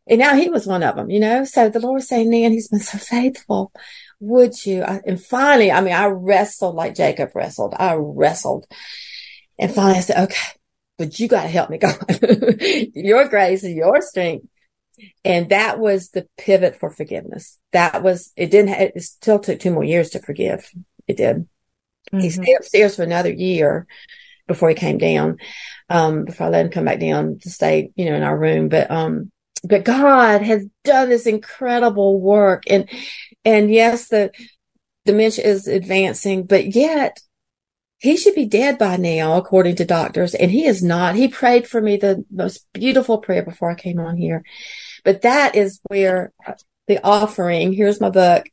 And 0.09 0.19
now 0.19 0.35
he 0.35 0.51
was 0.51 0.67
one 0.67 0.83
of 0.83 0.97
them, 0.97 1.11
you 1.11 1.21
know? 1.21 1.45
So 1.45 1.69
the 1.69 1.81
Lord 1.81 1.95
was 1.95 2.09
saying, 2.09 2.29
Nan, 2.31 2.53
he's 2.53 2.69
been 2.69 2.81
so 2.81 2.99
faithful. 2.99 3.73
Would 4.21 4.65
you? 4.67 4.83
and 4.83 5.23
finally, 5.23 5.73
I 5.73 5.81
mean, 5.81 5.95
I 5.95 6.07
wrestled 6.07 6.77
like 6.77 6.95
Jacob 6.95 7.31
wrestled. 7.35 7.75
I 7.77 7.95
wrestled. 7.95 8.67
And 9.59 9.75
finally 9.75 9.99
I 9.99 10.01
said, 10.01 10.25
okay, 10.25 10.49
but 10.99 11.19
you 11.19 11.29
got 11.29 11.43
to 11.43 11.49
help 11.49 11.71
me, 11.71 11.79
God. 11.79 11.99
your 12.95 13.29
grace 13.29 13.65
and 13.65 13.77
your 13.77 14.01
strength. 14.01 14.47
And 15.25 15.49
that 15.49 15.79
was 15.79 16.11
the 16.11 16.29
pivot 16.37 16.77
for 16.77 16.91
forgiveness. 16.91 17.59
That 17.73 18.03
was, 18.03 18.33
it 18.37 18.51
didn't, 18.51 18.71
it 18.71 19.03
still 19.03 19.38
took 19.38 19.59
two 19.59 19.73
more 19.73 19.85
years 19.85 20.11
to 20.11 20.21
forgive. 20.21 20.71
It 21.09 21.17
did. 21.17 21.37
Mm-hmm. 22.12 22.21
He 22.21 22.31
stayed 22.31 22.57
upstairs 22.57 22.97
for 22.97 23.03
another 23.03 23.33
year 23.33 23.87
before 24.47 24.69
he 24.69 24.75
came 24.75 24.99
down. 24.99 25.38
Um, 25.88 26.25
before 26.25 26.47
I 26.47 26.51
let 26.51 26.67
him 26.67 26.73
come 26.73 26.85
back 26.85 27.01
down 27.01 27.38
to 27.41 27.51
stay, 27.51 27.91
you 27.97 28.05
know, 28.05 28.15
in 28.15 28.23
our 28.23 28.38
room. 28.38 28.69
But, 28.69 28.91
um, 28.91 29.32
but 29.64 29.85
God 29.85 30.42
has 30.42 30.66
done 30.85 31.09
this 31.09 31.27
incredible 31.27 32.20
work. 32.20 32.64
And, 32.68 32.88
and 33.44 33.72
yes, 33.72 34.09
the 34.09 34.33
dementia 35.05 35.44
is 35.44 35.66
advancing, 35.66 36.44
but 36.44 36.75
yet 36.75 37.20
he 37.98 38.16
should 38.16 38.35
be 38.35 38.46
dead 38.46 38.79
by 38.79 38.96
now, 38.96 39.37
according 39.37 39.77
to 39.77 39.85
doctors. 39.85 40.35
And 40.35 40.51
he 40.51 40.66
is 40.66 40.83
not. 40.83 41.14
He 41.14 41.29
prayed 41.29 41.68
for 41.68 41.81
me 41.81 41.96
the 41.96 42.25
most 42.33 42.66
beautiful 42.72 43.18
prayer 43.18 43.44
before 43.44 43.70
I 43.70 43.77
came 43.77 44.01
on 44.01 44.16
here. 44.16 44.42
But 45.05 45.22
that 45.22 45.55
is 45.55 45.81
where 45.85 46.33
uh, 46.44 46.55
the 46.88 46.98
offering, 47.05 47.72
here's 47.72 48.01
my 48.01 48.11
book. 48.11 48.46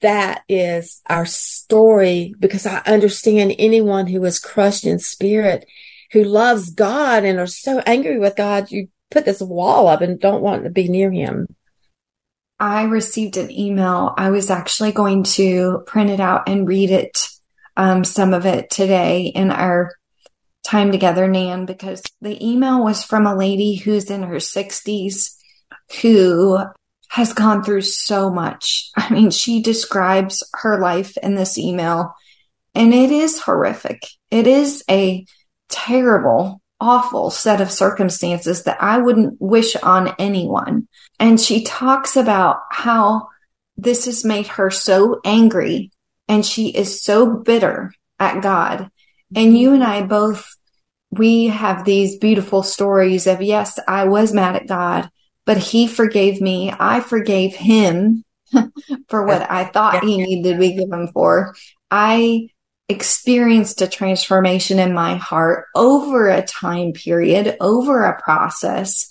That 0.00 0.42
is 0.48 1.02
our 1.08 1.24
story 1.24 2.34
because 2.38 2.66
I 2.66 2.78
understand 2.78 3.54
anyone 3.58 4.08
who 4.08 4.24
is 4.24 4.40
crushed 4.40 4.84
in 4.84 4.98
spirit, 4.98 5.66
who 6.10 6.24
loves 6.24 6.70
God 6.70 7.24
and 7.24 7.38
are 7.38 7.46
so 7.46 7.78
angry 7.86 8.18
with 8.18 8.34
God. 8.34 8.72
You 8.72 8.88
put 9.10 9.24
this 9.24 9.40
wall 9.40 9.88
up 9.88 10.00
and 10.00 10.20
don't 10.20 10.42
want 10.42 10.64
to 10.64 10.70
be 10.70 10.88
near 10.88 11.10
him. 11.10 11.46
I 12.58 12.84
received 12.84 13.36
an 13.36 13.50
email. 13.50 14.14
I 14.16 14.30
was 14.30 14.50
actually 14.50 14.92
going 14.92 15.22
to 15.24 15.82
print 15.86 16.10
it 16.10 16.20
out 16.20 16.48
and 16.48 16.68
read 16.68 16.90
it, 16.90 17.26
um, 17.76 18.04
some 18.04 18.34
of 18.34 18.44
it 18.44 18.70
today 18.70 19.26
in 19.26 19.50
our 19.50 19.92
time 20.62 20.92
together, 20.92 21.26
Nan, 21.26 21.64
because 21.64 22.02
the 22.20 22.44
email 22.46 22.84
was 22.84 23.02
from 23.02 23.26
a 23.26 23.36
lady 23.36 23.76
who's 23.76 24.10
in 24.10 24.22
her 24.24 24.36
60s 24.36 25.36
who 26.02 26.58
has 27.08 27.32
gone 27.32 27.64
through 27.64 27.80
so 27.80 28.30
much. 28.30 28.90
I 28.96 29.12
mean, 29.12 29.30
she 29.30 29.62
describes 29.62 30.48
her 30.54 30.78
life 30.78 31.16
in 31.16 31.34
this 31.34 31.58
email 31.58 32.14
and 32.74 32.94
it 32.94 33.10
is 33.10 33.40
horrific. 33.40 34.02
It 34.30 34.46
is 34.46 34.84
a 34.88 35.24
terrible 35.68 36.60
awful 36.80 37.30
set 37.30 37.60
of 37.60 37.70
circumstances 37.70 38.64
that 38.64 38.82
I 38.82 38.98
wouldn't 38.98 39.40
wish 39.40 39.76
on 39.76 40.14
anyone. 40.18 40.88
And 41.18 41.40
she 41.40 41.62
talks 41.62 42.16
about 42.16 42.62
how 42.70 43.28
this 43.76 44.06
has 44.06 44.24
made 44.24 44.46
her 44.46 44.70
so 44.70 45.20
angry 45.24 45.90
and 46.28 46.44
she 46.44 46.68
is 46.68 47.02
so 47.02 47.26
bitter 47.26 47.92
at 48.18 48.42
God. 48.42 48.90
And 49.34 49.56
you 49.56 49.74
and 49.74 49.82
I 49.82 50.02
both, 50.02 50.46
we 51.10 51.46
have 51.48 51.84
these 51.84 52.18
beautiful 52.18 52.62
stories 52.62 53.26
of, 53.26 53.42
yes, 53.42 53.78
I 53.86 54.04
was 54.04 54.32
mad 54.32 54.56
at 54.56 54.68
God, 54.68 55.10
but 55.44 55.58
he 55.58 55.86
forgave 55.86 56.40
me. 56.40 56.72
I 56.78 57.00
forgave 57.00 57.54
him 57.54 58.24
for 59.08 59.26
what 59.26 59.50
I 59.50 59.64
thought 59.64 60.04
he 60.04 60.18
needed 60.18 60.52
to 60.52 60.58
be 60.58 60.74
given 60.74 61.08
for. 61.12 61.54
I 61.90 62.48
experienced 62.90 63.80
a 63.80 63.88
transformation 63.88 64.78
in 64.78 64.92
my 64.92 65.14
heart 65.14 65.66
over 65.74 66.28
a 66.28 66.42
time 66.42 66.92
period, 66.92 67.56
over 67.60 68.02
a 68.02 68.20
process. 68.20 69.08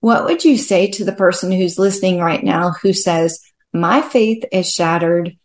What 0.00 0.24
would 0.26 0.44
you 0.44 0.58
say 0.58 0.90
to 0.92 1.04
the 1.04 1.14
person 1.14 1.50
who's 1.50 1.78
listening 1.78 2.20
right 2.20 2.44
now 2.44 2.70
who 2.70 2.92
says, 2.92 3.40
my 3.72 4.02
faith 4.02 4.44
is 4.52 4.70
shattered. 4.70 5.36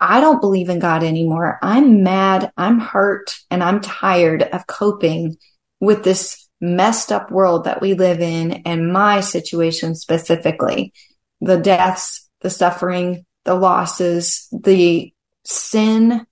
I 0.00 0.20
don't 0.20 0.40
believe 0.40 0.68
in 0.68 0.80
God 0.80 1.04
anymore. 1.04 1.58
I'm 1.62 2.02
mad. 2.02 2.50
I'm 2.56 2.80
hurt 2.80 3.36
and 3.50 3.62
I'm 3.62 3.80
tired 3.80 4.42
of 4.42 4.66
coping 4.66 5.36
with 5.80 6.02
this 6.02 6.48
messed 6.60 7.12
up 7.12 7.30
world 7.30 7.64
that 7.64 7.80
we 7.80 7.94
live 7.94 8.20
in 8.20 8.62
and 8.64 8.92
my 8.92 9.20
situation 9.20 9.94
specifically. 9.94 10.92
The 11.40 11.58
deaths, 11.58 12.28
the 12.40 12.50
suffering, 12.50 13.24
the 13.44 13.54
losses, 13.54 14.48
the 14.50 15.12
sin, 15.44 16.26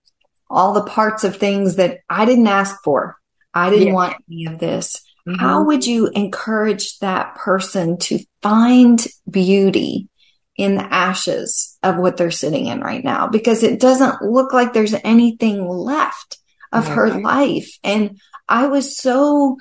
all 0.49 0.73
the 0.73 0.85
parts 0.85 1.25
of 1.25 1.37
things 1.37 1.77
that 1.77 2.01
I 2.09 2.25
didn't 2.25 2.47
ask 2.47 2.77
for. 2.83 3.17
I 3.53 3.71
didn't 3.71 3.89
yeah. 3.89 3.95
want 3.95 4.17
any 4.31 4.47
of 4.47 4.59
this. 4.59 5.01
Mm-hmm. 5.27 5.39
How 5.39 5.65
would 5.65 5.87
you 5.87 6.09
encourage 6.09 6.99
that 6.99 7.37
person 7.37 7.99
to 7.99 8.19
find 8.43 9.05
beauty 9.29 10.09
in 10.57 10.77
the 10.77 10.85
ashes 10.85 11.79
of 11.83 11.97
what 11.97 12.17
they're 12.17 12.31
sitting 12.31 12.67
in 12.67 12.81
right 12.81 13.03
now? 13.03 13.29
Because 13.29 13.63
it 13.63 13.81
doesn't 13.81 14.23
look 14.23 14.53
like 14.53 14.73
there's 14.73 14.95
anything 15.03 15.67
left 15.67 16.39
of 16.73 16.87
yeah. 16.87 16.95
her 16.95 17.21
life. 17.21 17.79
And 17.83 18.21
I 18.49 18.67
was 18.67 18.99
so 18.99 19.57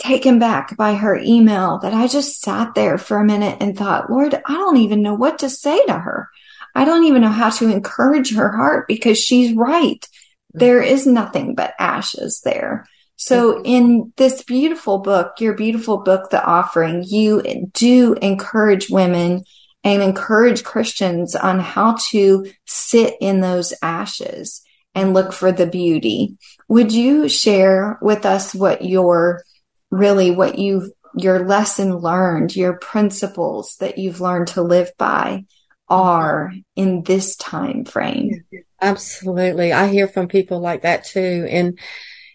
taken 0.00 0.38
back 0.38 0.76
by 0.76 0.94
her 0.94 1.16
email 1.16 1.78
that 1.78 1.94
I 1.94 2.06
just 2.08 2.40
sat 2.40 2.74
there 2.74 2.98
for 2.98 3.18
a 3.18 3.24
minute 3.24 3.58
and 3.60 3.76
thought, 3.76 4.10
Lord, 4.10 4.34
I 4.34 4.54
don't 4.54 4.78
even 4.78 5.02
know 5.02 5.14
what 5.14 5.40
to 5.40 5.50
say 5.50 5.84
to 5.86 5.92
her. 5.92 6.28
I 6.74 6.84
don't 6.84 7.04
even 7.04 7.22
know 7.22 7.28
how 7.28 7.50
to 7.50 7.70
encourage 7.70 8.34
her 8.34 8.50
heart 8.50 8.86
because 8.88 9.18
she's 9.18 9.54
right. 9.54 10.06
There 10.52 10.82
is 10.82 11.06
nothing 11.06 11.54
but 11.54 11.74
ashes 11.78 12.40
there. 12.44 12.86
So 13.16 13.54
mm-hmm. 13.54 13.62
in 13.66 14.12
this 14.16 14.42
beautiful 14.42 14.98
book, 14.98 15.34
your 15.40 15.54
beautiful 15.54 15.98
book, 15.98 16.30
The 16.30 16.42
Offering, 16.42 17.04
you 17.06 17.42
do 17.74 18.14
encourage 18.14 18.88
women 18.88 19.44
and 19.84 20.02
encourage 20.02 20.64
Christians 20.64 21.34
on 21.34 21.60
how 21.60 21.96
to 22.10 22.46
sit 22.66 23.14
in 23.20 23.40
those 23.40 23.74
ashes 23.82 24.62
and 24.94 25.14
look 25.14 25.32
for 25.32 25.52
the 25.52 25.66
beauty. 25.66 26.36
Would 26.68 26.92
you 26.92 27.28
share 27.28 27.98
with 28.02 28.26
us 28.26 28.54
what 28.54 28.84
your 28.84 29.42
really 29.90 30.30
what 30.30 30.58
you've 30.58 30.90
your 31.16 31.44
lesson 31.44 31.96
learned, 31.96 32.54
your 32.54 32.78
principles 32.78 33.76
that 33.80 33.98
you've 33.98 34.20
learned 34.20 34.48
to 34.48 34.62
live 34.62 34.92
by 34.96 35.44
are 35.90 36.52
in 36.76 37.02
this 37.02 37.36
time 37.36 37.84
frame? 37.84 38.44
Absolutely. 38.80 39.72
I 39.72 39.88
hear 39.88 40.08
from 40.08 40.28
people 40.28 40.60
like 40.60 40.82
that 40.82 41.04
too. 41.04 41.46
And 41.50 41.78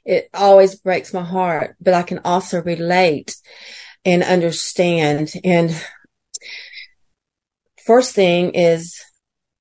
it 0.04 0.30
always 0.34 0.76
breaks 0.76 1.14
my 1.14 1.24
heart, 1.24 1.76
but 1.82 1.96
I 1.96 2.04
can 2.04 2.20
also 2.26 2.62
relate 2.62 3.36
and 4.04 4.22
understand. 4.22 5.34
And 5.44 5.74
first 7.86 8.14
thing 8.14 8.52
is, 8.54 9.02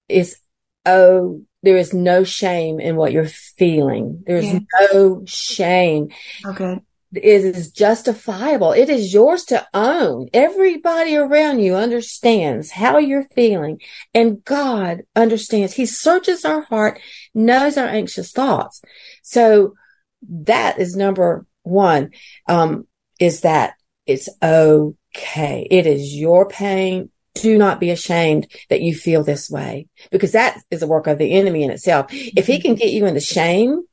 is, 0.09 0.37
oh, 0.85 1.43
there 1.63 1.79
is 1.79 1.95
no 1.95 2.25
shame 2.25 2.79
in 2.81 2.97
what 2.97 3.13
you're 3.13 3.25
feeling. 3.25 4.23
There's 4.27 4.45
yeah. 4.45 4.59
no 4.93 5.23
shame. 5.25 6.11
Okay. 6.45 6.81
Is 7.15 7.71
justifiable. 7.71 8.73
It 8.73 8.89
is 8.89 9.15
yours 9.15 9.45
to 9.45 9.67
own. 9.73 10.29
Everybody 10.33 11.17
around 11.17 11.61
you 11.61 11.75
understands 11.75 12.71
how 12.73 12.99
you're 12.99 13.29
feeling 13.35 13.81
and 14.13 14.45
God 14.45 15.03
understands. 15.15 15.75
He 15.75 15.87
searches 15.87 16.45
our 16.45 16.63
heart, 16.63 17.01
knows 17.35 17.79
our 17.79 17.87
anxious 17.87 18.33
thoughts. 18.33 18.83
So 19.23 19.75
that 20.23 20.79
is 20.79 20.97
number 20.97 21.47
one, 21.63 22.11
um, 22.49 22.87
is 23.21 23.43
that 23.43 23.75
it's 24.07 24.29
okay. 24.43 25.67
It 25.71 25.87
is 25.87 26.15
your 26.15 26.49
pain 26.49 27.11
do 27.35 27.59
not 27.59 27.81
be 27.81 27.91
ashamed 27.91 28.47
that 28.71 28.81
you 28.81 28.95
feel 28.95 29.25
this 29.25 29.51
way 29.51 29.89
because 30.11 30.33
that 30.33 30.61
is 30.71 30.83
a 30.83 30.87
work 30.87 31.07
of 31.07 31.19
the 31.19 31.33
enemy 31.33 31.65
in 31.65 31.71
itself. 31.71 32.07
If 32.11 32.47
he 32.47 32.55
mm-hmm. 32.55 32.63
can 32.63 32.75
get 32.77 32.93
you 32.93 33.07
into 33.07 33.21
shame, 33.21 33.85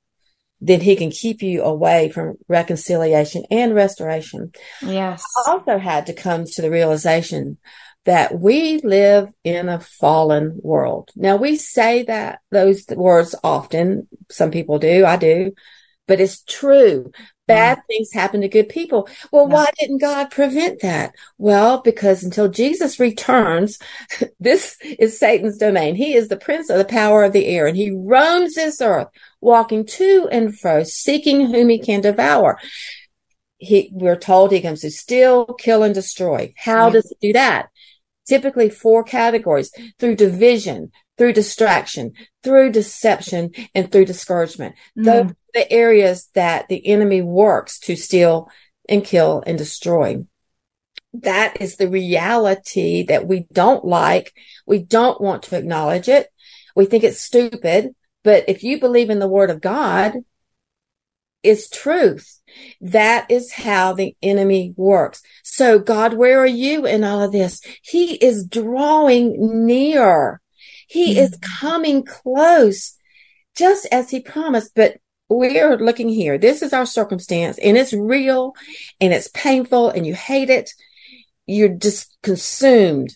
then 0.62 0.80
he 0.80 0.96
can 0.96 1.10
keep 1.10 1.42
you 1.42 1.64
away 1.64 2.10
from 2.10 2.38
reconciliation 2.48 3.44
and 3.50 3.74
restoration. 3.74 4.52
Yes. 4.82 5.24
I 5.46 5.52
also 5.52 5.78
had 5.80 6.06
to 6.06 6.14
come 6.14 6.46
to 6.46 6.62
the 6.62 6.70
realization 6.70 7.58
that 8.06 8.40
we 8.40 8.80
live 8.80 9.32
in 9.44 9.70
a 9.70 9.80
fallen 9.80 10.60
world. 10.64 11.10
Now 11.16 11.36
we 11.36 11.56
say 11.56 12.04
that 12.04 12.40
those 12.52 12.86
words 12.88 13.36
often. 13.44 14.08
Some 14.30 14.52
people 14.52 14.80
do. 14.80 15.06
I 15.06 15.18
do, 15.18 15.54
but 16.08 16.20
it's 16.20 16.44
true. 16.44 17.12
Bad 17.48 17.80
mm. 17.80 17.82
things 17.88 18.14
happen 18.14 18.42
to 18.42 18.48
good 18.48 18.70
people. 18.70 19.10
Well, 19.32 19.48
why 19.48 19.70
didn't 19.80 20.00
God 20.00 20.32
prevent 20.32 20.82
that? 20.82 21.16
Well, 21.38 21.82
because 21.82 22.24
until 22.24 22.50
Jesus 22.50 23.00
returns, 23.00 23.80
this 24.40 24.78
is 25.00 25.20
Satan's 25.20 25.58
domain. 25.58 25.96
He 25.96 26.14
is 26.14 26.28
the 26.28 26.38
prince 26.38 26.70
of 26.70 26.78
the 26.78 26.86
power 26.86 27.24
of 27.24 27.34
the 27.34 27.48
air 27.48 27.68
and 27.68 27.76
he 27.76 27.92
roams 27.92 28.56
this 28.56 28.82
earth, 28.82 29.08
walking 29.40 29.86
to 29.86 30.28
and 30.32 30.58
fro, 30.58 30.84
seeking 30.84 31.48
whom 31.48 31.70
he 31.70 31.80
can 31.80 32.02
devour. 32.02 32.60
He, 33.58 33.92
we're 33.94 34.16
told 34.16 34.52
he 34.52 34.62
comes 34.62 34.82
to 34.82 34.92
steal, 34.92 35.46
kill, 35.46 35.84
and 35.84 35.94
destroy. 35.94 36.54
How 36.58 36.90
does 36.90 37.10
he 37.10 37.28
do 37.30 37.34
that? 37.34 37.70
Typically 38.28 38.70
four 38.70 39.04
categories 39.04 39.72
through 40.00 40.16
division, 40.16 40.92
through 41.18 41.34
distraction, 41.34 42.14
through 42.44 42.72
deception, 42.72 43.52
and 43.76 43.92
through 43.92 44.06
discouragement. 44.06 44.76
Mm. 44.98 45.06
Those 45.06 45.36
the 45.54 45.72
areas 45.72 46.30
that 46.34 46.68
the 46.68 46.86
enemy 46.88 47.22
works 47.22 47.80
to 47.82 47.96
steal 47.96 48.50
and 48.88 49.04
kill 49.04 49.44
and 49.46 49.58
destroy. 49.58 50.24
That 51.14 51.60
is 51.60 51.76
the 51.76 51.90
reality 51.90 53.04
that 53.04 53.28
we 53.28 53.46
don't 53.52 53.84
like. 53.84 54.34
We 54.66 54.80
don't 54.80 55.20
want 55.20 55.44
to 55.44 55.58
acknowledge 55.58 56.08
it. 56.08 56.28
We 56.76 56.86
think 56.86 57.04
it's 57.04 57.22
stupid. 57.22 57.94
But 58.24 58.46
if 58.48 58.64
you 58.64 58.80
believe 58.80 59.10
in 59.10 59.20
the 59.20 59.28
word 59.28 59.50
of 59.50 59.62
God, 59.62 60.14
it's 61.44 61.70
truth. 61.70 62.40
That 62.82 63.30
is 63.30 63.52
how 63.52 63.94
the 63.94 64.16
enemy 64.22 64.74
works. 64.78 65.22
So 65.44 65.80
God, 65.80 66.14
where 66.14 66.40
are 66.40 66.46
you 66.46 66.86
in 66.86 67.04
all 67.04 67.24
of 67.24 67.32
this? 67.32 67.62
He 67.82 68.16
is 68.16 68.46
drawing 68.46 69.66
near. 69.66 70.40
He 70.88 71.16
mm-hmm. 71.16 71.24
is 71.24 71.40
coming 71.60 72.04
close, 72.04 72.96
just 73.56 73.88
as 73.92 74.12
he 74.12 74.20
promised. 74.20 74.74
But 74.76 74.98
we're 75.38 75.78
looking 75.78 76.10
here. 76.10 76.38
This 76.38 76.62
is 76.62 76.74
our 76.74 76.86
circumstance 76.86 77.58
and 77.60 77.78
it's 77.78 77.94
real 77.94 78.54
and 79.00 79.14
it's 79.14 79.30
painful 79.34 79.90
and 79.90 80.06
you 80.06 80.14
hate 80.14 80.50
it. 80.50 80.72
You're 81.46 81.70
just 81.70 82.18
consumed. 82.24 83.16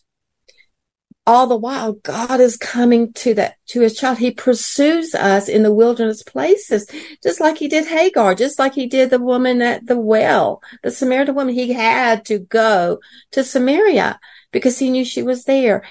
All 1.28 1.48
the 1.48 1.58
while, 1.58 1.94
God 1.94 2.40
is 2.40 2.56
coming 2.56 3.12
to 3.14 3.34
that, 3.34 3.56
to 3.70 3.82
his 3.82 3.98
child. 3.98 4.20
He 4.20 4.30
pursues 4.30 5.16
us 5.16 5.50
in 5.50 5.64
the 5.64 5.74
wilderness 5.74 6.22
places, 6.22 6.88
just 7.24 7.40
like 7.40 7.58
he 7.58 7.68
did 7.68 7.88
Hagar, 7.88 8.36
just 8.36 8.60
like 8.60 8.76
he 8.76 8.86
did 8.86 9.10
the 9.10 9.20
woman 9.20 9.60
at 9.64 9.88
the 9.88 10.00
well, 10.00 10.62
the 10.84 10.92
Samaritan 10.92 11.34
woman. 11.34 11.56
He 11.56 11.74
had 11.74 12.26
to 12.26 12.38
go 12.38 13.00
to 13.32 13.44
Samaria 13.44 14.20
because 14.52 14.78
he 14.78 14.92
knew 14.92 15.04
she 15.04 15.24
was 15.24 15.46
there. 15.46 15.84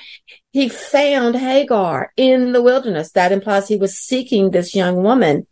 He 0.53 0.69
found 0.69 1.35
Hagar 1.35 2.13
in 2.17 2.53
the 2.53 2.63
wilderness. 2.63 3.11
That 3.11 3.33
implies 3.33 3.67
he 3.67 3.77
was 3.77 3.99
seeking 3.99 4.53
this 4.53 4.73
young 4.73 5.03
woman. 5.03 5.49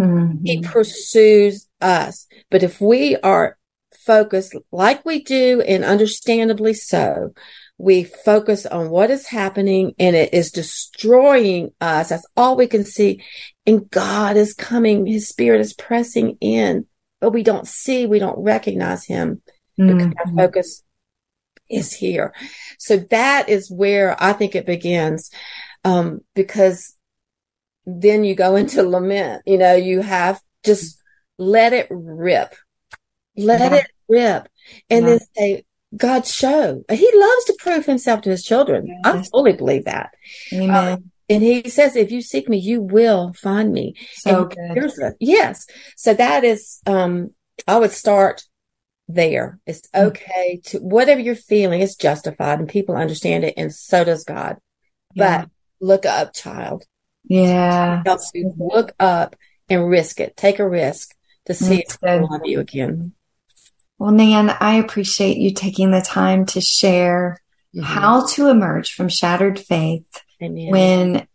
Mm-hmm. 0.00 0.44
He 0.44 0.60
pursues 0.62 1.68
us. 1.80 2.26
But 2.50 2.62
if 2.62 2.80
we 2.80 3.16
are 3.16 3.58
focused 4.04 4.54
like 4.70 5.04
we 5.04 5.22
do 5.22 5.60
and 5.62 5.84
understandably 5.84 6.74
so, 6.74 7.32
we 7.78 8.04
focus 8.04 8.66
on 8.66 8.90
what 8.90 9.10
is 9.10 9.26
happening 9.26 9.94
and 9.98 10.14
it 10.14 10.32
is 10.32 10.52
destroying 10.52 11.72
us. 11.80 12.10
That's 12.10 12.26
all 12.36 12.56
we 12.56 12.66
can 12.66 12.84
see. 12.84 13.22
And 13.66 13.90
God 13.90 14.36
is 14.36 14.54
coming. 14.54 15.06
His 15.06 15.28
spirit 15.28 15.60
is 15.60 15.74
pressing 15.74 16.36
in, 16.40 16.86
but 17.20 17.30
we 17.30 17.42
don't 17.42 17.66
see, 17.66 18.06
we 18.06 18.20
don't 18.20 18.38
recognize 18.38 19.04
him 19.04 19.42
mm-hmm. 19.78 19.96
because 19.96 20.12
our 20.18 20.34
focus 20.34 20.82
is 21.68 21.92
here. 21.92 22.32
So 22.78 22.98
that 23.10 23.48
is 23.48 23.70
where 23.70 24.16
I 24.22 24.34
think 24.34 24.54
it 24.54 24.66
begins. 24.66 25.30
Um, 25.84 26.20
because 26.34 26.96
then 27.86 28.24
you 28.24 28.34
go 28.34 28.56
into 28.56 28.82
lament, 28.82 29.42
you 29.46 29.58
know, 29.58 29.74
you 29.74 30.00
have 30.00 30.40
just 30.64 31.00
let 31.38 31.72
it 31.72 31.86
rip, 31.90 32.54
let 33.36 33.60
yeah. 33.60 33.74
it 33.78 33.86
rip 34.08 34.48
and 34.90 35.04
yeah. 35.04 35.10
then 35.10 35.20
say, 35.36 35.64
God 35.96 36.26
show. 36.26 36.84
He 36.90 37.10
loves 37.14 37.44
to 37.44 37.56
prove 37.58 37.86
himself 37.86 38.22
to 38.22 38.30
his 38.30 38.44
children. 38.44 38.86
Yes. 38.86 38.98
I 39.04 39.22
fully 39.22 39.52
believe 39.52 39.84
that. 39.84 40.10
Amen. 40.52 40.92
Um, 40.94 41.10
And 41.28 41.42
he 41.42 41.68
says, 41.70 41.96
if 41.96 42.10
you 42.10 42.20
seek 42.20 42.48
me, 42.48 42.58
you 42.58 42.82
will 42.82 43.32
find 43.32 43.72
me. 43.72 43.94
So 44.14 44.46
good. 44.46 44.92
A, 45.02 45.12
yes. 45.20 45.66
So 45.96 46.12
that 46.14 46.44
is, 46.44 46.80
um, 46.86 47.30
I 47.66 47.78
would 47.78 47.92
start 47.92 48.42
there. 49.08 49.58
It's 49.66 49.88
hmm. 49.94 50.06
okay 50.08 50.60
to 50.66 50.78
whatever 50.80 51.20
you're 51.20 51.34
feeling 51.34 51.80
is 51.80 51.96
justified 51.96 52.58
and 52.58 52.68
people 52.68 52.96
understand 52.96 53.44
it. 53.44 53.54
And 53.56 53.72
so 53.72 54.04
does 54.04 54.24
God. 54.24 54.58
Yeah. 55.14 55.42
But 55.42 55.50
look 55.80 56.06
up, 56.06 56.34
child. 56.34 56.84
Yeah. 57.24 58.02
Look 58.56 58.92
up 59.00 59.36
and 59.68 59.88
risk 59.88 60.20
it. 60.20 60.36
Take 60.36 60.58
a 60.58 60.68
risk 60.68 61.14
to 61.46 61.54
see 61.54 61.84
if 61.86 61.98
I 62.02 62.18
love 62.18 62.42
you 62.44 62.60
again. 62.60 63.12
Well, 63.98 64.12
Nan, 64.12 64.50
I 64.50 64.74
appreciate 64.74 65.38
you 65.38 65.52
taking 65.52 65.90
the 65.90 66.00
time 66.00 66.46
to 66.46 66.60
share 66.60 67.40
mm-hmm. 67.74 67.84
how 67.84 68.26
to 68.28 68.48
emerge 68.48 68.92
from 68.92 69.08
shattered 69.08 69.58
faith 69.58 70.06
Amen. 70.42 70.70
when 70.70 71.28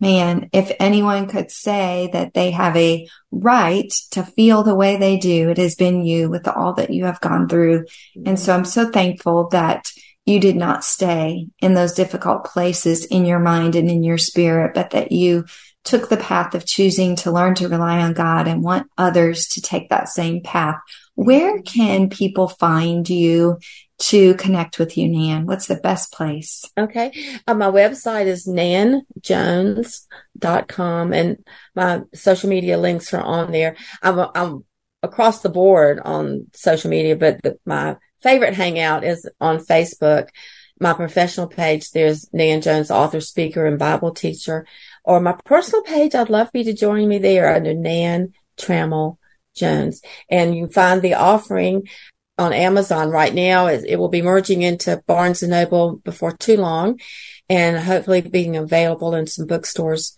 man, 0.00 0.48
if 0.52 0.70
anyone 0.78 1.26
could 1.26 1.50
say 1.50 2.08
that 2.12 2.34
they 2.34 2.50
have 2.50 2.76
a 2.76 3.08
right 3.30 3.92
to 4.12 4.22
feel 4.22 4.62
the 4.62 4.74
way 4.74 4.96
they 4.96 5.16
do, 5.16 5.50
it 5.50 5.58
has 5.58 5.74
been 5.74 6.04
you 6.04 6.30
with 6.30 6.46
all 6.46 6.74
that 6.74 6.90
you 6.90 7.04
have 7.04 7.20
gone 7.20 7.48
through. 7.48 7.80
Mm-hmm. 7.80 8.22
And 8.26 8.38
so 8.38 8.54
I'm 8.54 8.64
so 8.64 8.90
thankful 8.90 9.48
that 9.48 9.90
you 10.28 10.38
did 10.38 10.56
not 10.56 10.84
stay 10.84 11.48
in 11.60 11.72
those 11.72 11.94
difficult 11.94 12.44
places 12.44 13.06
in 13.06 13.24
your 13.24 13.38
mind 13.38 13.74
and 13.74 13.90
in 13.90 14.02
your 14.02 14.18
spirit, 14.18 14.74
but 14.74 14.90
that 14.90 15.10
you 15.10 15.46
took 15.84 16.10
the 16.10 16.18
path 16.18 16.54
of 16.54 16.66
choosing 16.66 17.16
to 17.16 17.32
learn 17.32 17.54
to 17.54 17.66
rely 17.66 18.00
on 18.00 18.12
God 18.12 18.46
and 18.46 18.62
want 18.62 18.90
others 18.98 19.48
to 19.48 19.62
take 19.62 19.88
that 19.88 20.10
same 20.10 20.42
path. 20.42 20.76
Where 21.14 21.62
can 21.62 22.10
people 22.10 22.48
find 22.48 23.08
you 23.08 23.58
to 24.00 24.34
connect 24.34 24.78
with 24.78 24.98
you, 24.98 25.08
Nan? 25.08 25.46
What's 25.46 25.66
the 25.66 25.76
best 25.76 26.12
place? 26.12 26.62
Okay. 26.76 27.10
Uh, 27.46 27.54
my 27.54 27.70
website 27.70 28.26
is 28.26 28.46
nanjones.com 28.46 31.12
and 31.14 31.38
my 31.74 32.02
social 32.12 32.50
media 32.50 32.76
links 32.76 33.14
are 33.14 33.22
on 33.22 33.50
there. 33.50 33.76
I'm, 34.02 34.28
I'm 34.34 34.66
across 35.02 35.40
the 35.40 35.48
board 35.48 36.00
on 36.04 36.48
social 36.52 36.90
media, 36.90 37.16
but 37.16 37.40
the, 37.42 37.58
my 37.64 37.96
favorite 38.22 38.54
hangout 38.54 39.04
is 39.04 39.28
on 39.40 39.58
Facebook. 39.58 40.28
My 40.80 40.92
professional 40.92 41.48
page, 41.48 41.90
there's 41.90 42.32
Nan 42.32 42.60
Jones, 42.60 42.90
author, 42.90 43.20
speaker, 43.20 43.66
and 43.66 43.78
Bible 43.78 44.12
teacher. 44.12 44.66
Or 45.04 45.20
my 45.20 45.36
personal 45.44 45.82
page, 45.82 46.14
I'd 46.14 46.30
love 46.30 46.50
for 46.50 46.58
you 46.58 46.64
to 46.64 46.72
join 46.72 47.08
me 47.08 47.18
there 47.18 47.52
under 47.54 47.74
Nan 47.74 48.34
Trammell 48.56 49.18
Jones. 49.56 50.02
And 50.30 50.56
you 50.56 50.68
find 50.68 51.02
the 51.02 51.14
offering 51.14 51.88
on 52.38 52.52
Amazon 52.52 53.10
right 53.10 53.34
now. 53.34 53.66
It, 53.66 53.84
it, 53.86 53.96
will 53.96 54.08
be 54.08 54.22
merging 54.22 54.62
into 54.62 55.02
Barnes 55.06 55.42
and 55.42 55.50
Noble 55.50 55.96
before 55.96 56.32
too 56.32 56.56
long 56.56 57.00
and 57.48 57.78
hopefully 57.78 58.20
being 58.20 58.56
available 58.56 59.14
in 59.14 59.26
some 59.26 59.46
bookstores 59.46 60.16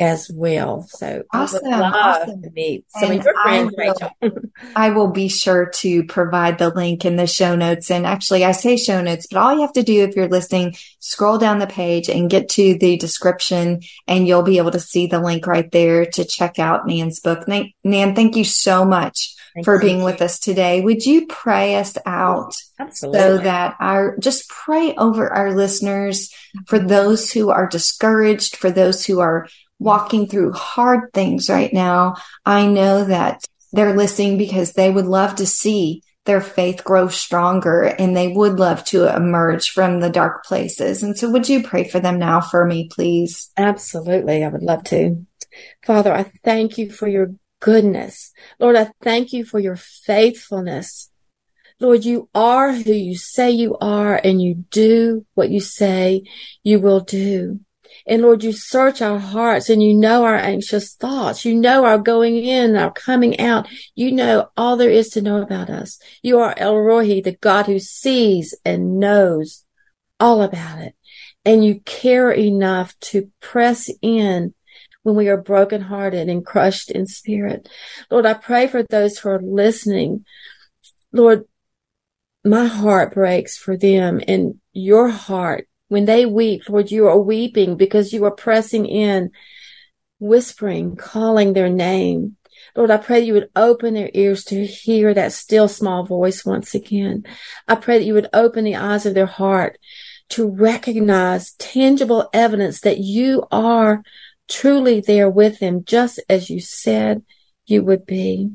as 0.00 0.30
well. 0.32 0.86
So 0.88 1.24
awesome. 1.32 1.66
awesome. 1.66 2.42
to 2.42 2.50
meet 2.50 2.84
some 2.90 3.10
and 3.10 3.20
of 3.20 3.24
your 3.24 3.34
friends, 3.42 3.74
I 3.78 3.84
will, 3.84 3.94
Rachel. 4.20 4.50
I 4.76 4.90
will 4.90 5.10
be 5.10 5.28
sure 5.28 5.66
to 5.76 6.04
provide 6.04 6.58
the 6.58 6.70
link 6.70 7.04
in 7.04 7.16
the 7.16 7.26
show 7.26 7.56
notes. 7.56 7.90
And 7.90 8.06
actually 8.06 8.44
I 8.44 8.52
say 8.52 8.76
show 8.76 9.00
notes, 9.00 9.26
but 9.30 9.38
all 9.38 9.54
you 9.54 9.62
have 9.62 9.72
to 9.74 9.82
do 9.82 10.04
if 10.04 10.16
you're 10.16 10.28
listening, 10.28 10.76
scroll 11.00 11.38
down 11.38 11.58
the 11.58 11.66
page 11.66 12.08
and 12.08 12.30
get 12.30 12.48
to 12.50 12.76
the 12.78 12.96
description 12.96 13.80
and 14.06 14.26
you'll 14.26 14.42
be 14.42 14.58
able 14.58 14.72
to 14.72 14.80
see 14.80 15.06
the 15.06 15.20
link 15.20 15.46
right 15.46 15.70
there 15.70 16.06
to 16.06 16.24
check 16.24 16.58
out 16.58 16.86
Nan's 16.86 17.20
book. 17.20 17.46
Nan, 17.48 18.14
thank 18.14 18.36
you 18.36 18.44
so 18.44 18.84
much 18.84 19.34
Thank 19.56 19.64
for 19.64 19.76
you. 19.76 19.80
being 19.80 20.02
with 20.02 20.20
us 20.20 20.38
today. 20.38 20.82
Would 20.82 21.06
you 21.06 21.26
pray 21.26 21.76
us 21.76 21.96
out 22.04 22.54
Absolutely. 22.78 23.20
so 23.20 23.38
that 23.38 23.76
our 23.80 24.16
just 24.18 24.50
pray 24.50 24.94
over 24.96 25.32
our 25.32 25.54
listeners 25.54 26.30
for 26.66 26.78
mm-hmm. 26.78 26.88
those 26.88 27.32
who 27.32 27.48
are 27.48 27.66
discouraged, 27.66 28.56
for 28.56 28.70
those 28.70 29.06
who 29.06 29.20
are 29.20 29.48
walking 29.78 30.26
through 30.26 30.52
hard 30.52 31.12
things 31.12 31.48
right 31.48 31.72
now. 31.72 32.16
I 32.44 32.66
know 32.66 33.04
that 33.04 33.44
they're 33.72 33.96
listening 33.96 34.38
because 34.38 34.72
they 34.72 34.90
would 34.90 35.06
love 35.06 35.36
to 35.36 35.46
see 35.46 36.02
their 36.24 36.40
faith 36.40 36.84
grow 36.84 37.08
stronger 37.08 37.82
and 37.82 38.16
they 38.16 38.28
would 38.28 38.58
love 38.58 38.84
to 38.84 39.14
emerge 39.14 39.70
from 39.70 40.00
the 40.00 40.10
dark 40.10 40.44
places. 40.44 41.02
And 41.02 41.16
so 41.16 41.30
would 41.30 41.48
you 41.48 41.62
pray 41.62 41.88
for 41.88 42.00
them 42.00 42.18
now 42.18 42.40
for 42.40 42.64
me, 42.64 42.88
please? 42.88 43.50
Absolutely. 43.56 44.44
I 44.44 44.48
would 44.48 44.62
love 44.62 44.84
to. 44.84 45.24
Father, 45.84 46.12
I 46.12 46.24
thank 46.44 46.78
you 46.78 46.90
for 46.90 47.06
your 47.06 47.34
goodness. 47.60 48.32
Lord, 48.58 48.76
I 48.76 48.90
thank 49.02 49.32
you 49.32 49.44
for 49.44 49.58
your 49.58 49.76
faithfulness. 49.76 51.10
Lord, 51.78 52.04
you 52.04 52.28
are 52.34 52.72
who 52.72 52.92
you 52.92 53.16
say 53.16 53.50
you 53.50 53.76
are 53.80 54.20
and 54.22 54.40
you 54.40 54.64
do 54.70 55.26
what 55.34 55.50
you 55.50 55.60
say 55.60 56.22
you 56.62 56.80
will 56.80 57.00
do. 57.00 57.60
And 58.06 58.22
Lord, 58.22 58.42
you 58.44 58.52
search 58.52 59.00
our 59.02 59.18
hearts 59.18 59.68
and 59.68 59.82
you 59.82 59.94
know 59.94 60.24
our 60.24 60.36
anxious 60.36 60.94
thoughts. 60.94 61.44
You 61.44 61.54
know 61.54 61.84
our 61.84 61.98
going 61.98 62.36
in, 62.36 62.76
our 62.76 62.92
coming 62.92 63.38
out. 63.40 63.68
You 63.94 64.12
know 64.12 64.50
all 64.56 64.76
there 64.76 64.90
is 64.90 65.08
to 65.10 65.22
know 65.22 65.42
about 65.42 65.70
us. 65.70 65.98
You 66.22 66.40
are 66.40 66.54
El 66.56 66.76
Roi, 66.76 67.20
the 67.20 67.36
God 67.40 67.66
who 67.66 67.78
sees 67.78 68.54
and 68.64 68.98
knows 68.98 69.64
all 70.18 70.42
about 70.42 70.80
it. 70.80 70.94
And 71.44 71.64
you 71.64 71.80
care 71.84 72.32
enough 72.32 72.98
to 73.00 73.30
press 73.40 73.88
in 74.02 74.54
when 75.02 75.14
we 75.14 75.28
are 75.28 75.40
brokenhearted 75.40 76.28
and 76.28 76.44
crushed 76.44 76.90
in 76.90 77.06
spirit. 77.06 77.68
Lord, 78.10 78.26
I 78.26 78.34
pray 78.34 78.66
for 78.66 78.82
those 78.82 79.18
who 79.18 79.28
are 79.28 79.40
listening. 79.40 80.24
Lord, 81.12 81.44
my 82.44 82.66
heart 82.66 83.14
breaks 83.14 83.56
for 83.56 83.76
them 83.76 84.20
and 84.26 84.60
your 84.72 85.08
heart. 85.08 85.68
When 85.88 86.04
they 86.04 86.26
weep, 86.26 86.62
Lord, 86.68 86.90
you 86.90 87.06
are 87.06 87.18
weeping 87.18 87.76
because 87.76 88.12
you 88.12 88.24
are 88.24 88.30
pressing 88.30 88.86
in, 88.86 89.30
whispering, 90.18 90.96
calling 90.96 91.52
their 91.52 91.68
name. 91.68 92.36
Lord, 92.74 92.90
I 92.90 92.96
pray 92.96 93.20
that 93.20 93.26
you 93.26 93.34
would 93.34 93.50
open 93.54 93.94
their 93.94 94.10
ears 94.12 94.44
to 94.46 94.66
hear 94.66 95.14
that 95.14 95.32
still 95.32 95.68
small 95.68 96.04
voice 96.04 96.44
once 96.44 96.74
again. 96.74 97.24
I 97.68 97.76
pray 97.76 97.98
that 97.98 98.04
you 98.04 98.14
would 98.14 98.28
open 98.32 98.64
the 98.64 98.76
eyes 98.76 99.06
of 99.06 99.14
their 99.14 99.26
heart 99.26 99.78
to 100.30 100.48
recognize 100.48 101.52
tangible 101.52 102.28
evidence 102.32 102.80
that 102.80 102.98
you 102.98 103.46
are 103.50 104.02
truly 104.48 105.00
there 105.00 105.30
with 105.30 105.60
them, 105.60 105.84
just 105.84 106.20
as 106.28 106.50
you 106.50 106.60
said 106.60 107.22
you 107.66 107.82
would 107.84 108.06
be. 108.06 108.50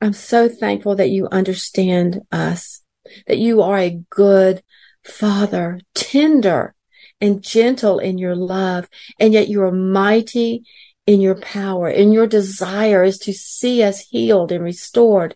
I'm 0.00 0.12
so 0.12 0.48
thankful 0.48 0.96
that 0.96 1.10
you 1.10 1.28
understand 1.30 2.22
us, 2.32 2.82
that 3.26 3.38
you 3.38 3.62
are 3.62 3.78
a 3.78 4.00
good 4.10 4.62
father, 5.04 5.80
tender 5.94 6.74
and 7.20 7.42
gentle 7.42 7.98
in 7.98 8.18
your 8.18 8.34
love, 8.34 8.88
and 9.18 9.32
yet 9.32 9.48
you 9.48 9.62
are 9.62 9.72
mighty 9.72 10.64
in 11.06 11.20
your 11.20 11.34
power, 11.36 11.88
and 11.88 12.12
your 12.12 12.26
desire 12.26 13.02
is 13.02 13.18
to 13.18 13.32
see 13.32 13.82
us 13.82 14.00
healed 14.08 14.52
and 14.52 14.62
restored 14.62 15.34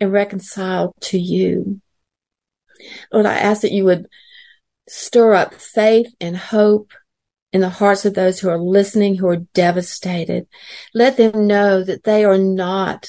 and 0.00 0.12
reconciled 0.12 0.94
to 1.00 1.18
you. 1.18 1.80
Lord, 3.12 3.26
I 3.26 3.34
ask 3.34 3.62
that 3.62 3.72
you 3.72 3.84
would 3.84 4.08
stir 4.88 5.34
up 5.34 5.54
faith 5.54 6.14
and 6.20 6.36
hope 6.36 6.92
in 7.52 7.60
the 7.60 7.68
hearts 7.68 8.04
of 8.04 8.14
those 8.14 8.40
who 8.40 8.48
are 8.48 8.58
listening, 8.58 9.16
who 9.16 9.28
are 9.28 9.36
devastated. 9.54 10.46
Let 10.92 11.16
them 11.16 11.46
know 11.46 11.84
that 11.84 12.04
they 12.04 12.24
are 12.24 12.38
not 12.38 13.08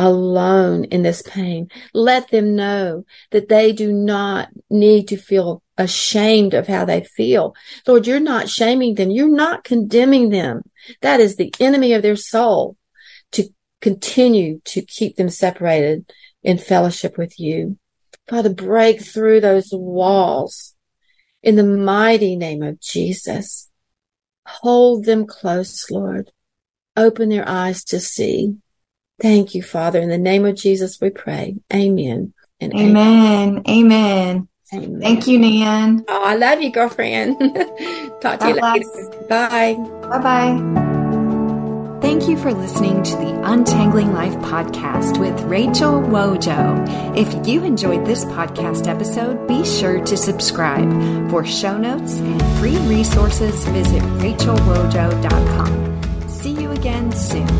alone 0.00 0.84
in 0.84 1.02
this 1.02 1.20
pain. 1.20 1.68
Let 1.92 2.30
them 2.30 2.56
know 2.56 3.04
that 3.32 3.50
they 3.50 3.70
do 3.72 3.92
not 3.92 4.48
need 4.70 5.08
to 5.08 5.18
feel 5.18 5.62
ashamed 5.76 6.54
of 6.54 6.66
how 6.66 6.86
they 6.86 7.04
feel. 7.04 7.54
Lord, 7.86 8.06
you're 8.06 8.18
not 8.18 8.48
shaming 8.48 8.94
them. 8.94 9.10
You're 9.10 9.28
not 9.28 9.62
condemning 9.62 10.30
them. 10.30 10.62
That 11.02 11.20
is 11.20 11.36
the 11.36 11.52
enemy 11.60 11.92
of 11.92 12.00
their 12.00 12.16
soul 12.16 12.78
to 13.32 13.50
continue 13.82 14.60
to 14.64 14.80
keep 14.80 15.16
them 15.16 15.28
separated 15.28 16.10
in 16.42 16.56
fellowship 16.56 17.18
with 17.18 17.38
you. 17.38 17.78
Father, 18.26 18.52
break 18.54 19.02
through 19.02 19.42
those 19.42 19.68
walls 19.70 20.74
in 21.42 21.56
the 21.56 21.64
mighty 21.64 22.36
name 22.36 22.62
of 22.62 22.80
Jesus. 22.80 23.68
Hold 24.46 25.04
them 25.04 25.26
close, 25.26 25.90
Lord. 25.90 26.32
Open 26.96 27.28
their 27.28 27.46
eyes 27.46 27.84
to 27.84 28.00
see. 28.00 28.56
Thank 29.20 29.54
you, 29.54 29.62
Father. 29.62 30.00
In 30.00 30.08
the 30.08 30.18
name 30.18 30.44
of 30.44 30.56
Jesus, 30.56 31.00
we 31.00 31.10
pray. 31.10 31.56
Amen. 31.72 32.32
And 32.60 32.74
amen. 32.74 33.62
Amen. 33.68 34.48
amen. 34.72 35.00
Thank 35.00 35.26
you, 35.26 35.38
Nan. 35.38 36.04
Oh, 36.08 36.24
I 36.24 36.36
love 36.36 36.62
you, 36.62 36.70
girlfriend. 36.70 37.38
Talk 38.20 38.38
to 38.40 38.46
God 38.46 38.48
you 38.48 38.54
later. 38.54 38.86
Bless. 39.26 39.26
Bye. 39.26 39.74
Bye 40.08 40.18
bye. 40.18 40.56
Thank 42.00 42.28
you 42.28 42.36
for 42.36 42.52
listening 42.52 43.02
to 43.02 43.16
the 43.16 43.40
Untangling 43.44 44.12
Life 44.12 44.34
podcast 44.36 45.18
with 45.18 45.38
Rachel 45.42 46.00
Wojo. 46.00 47.16
If 47.16 47.46
you 47.46 47.62
enjoyed 47.64 48.06
this 48.06 48.24
podcast 48.26 48.86
episode, 48.86 49.46
be 49.46 49.64
sure 49.64 50.02
to 50.04 50.16
subscribe. 50.16 51.30
For 51.30 51.44
show 51.44 51.78
notes 51.78 52.18
and 52.18 52.42
free 52.58 52.76
resources, 52.88 53.64
visit 53.66 54.02
rachelwojo.com. 54.02 56.28
See 56.28 56.52
you 56.52 56.70
again 56.72 57.12
soon. 57.12 57.59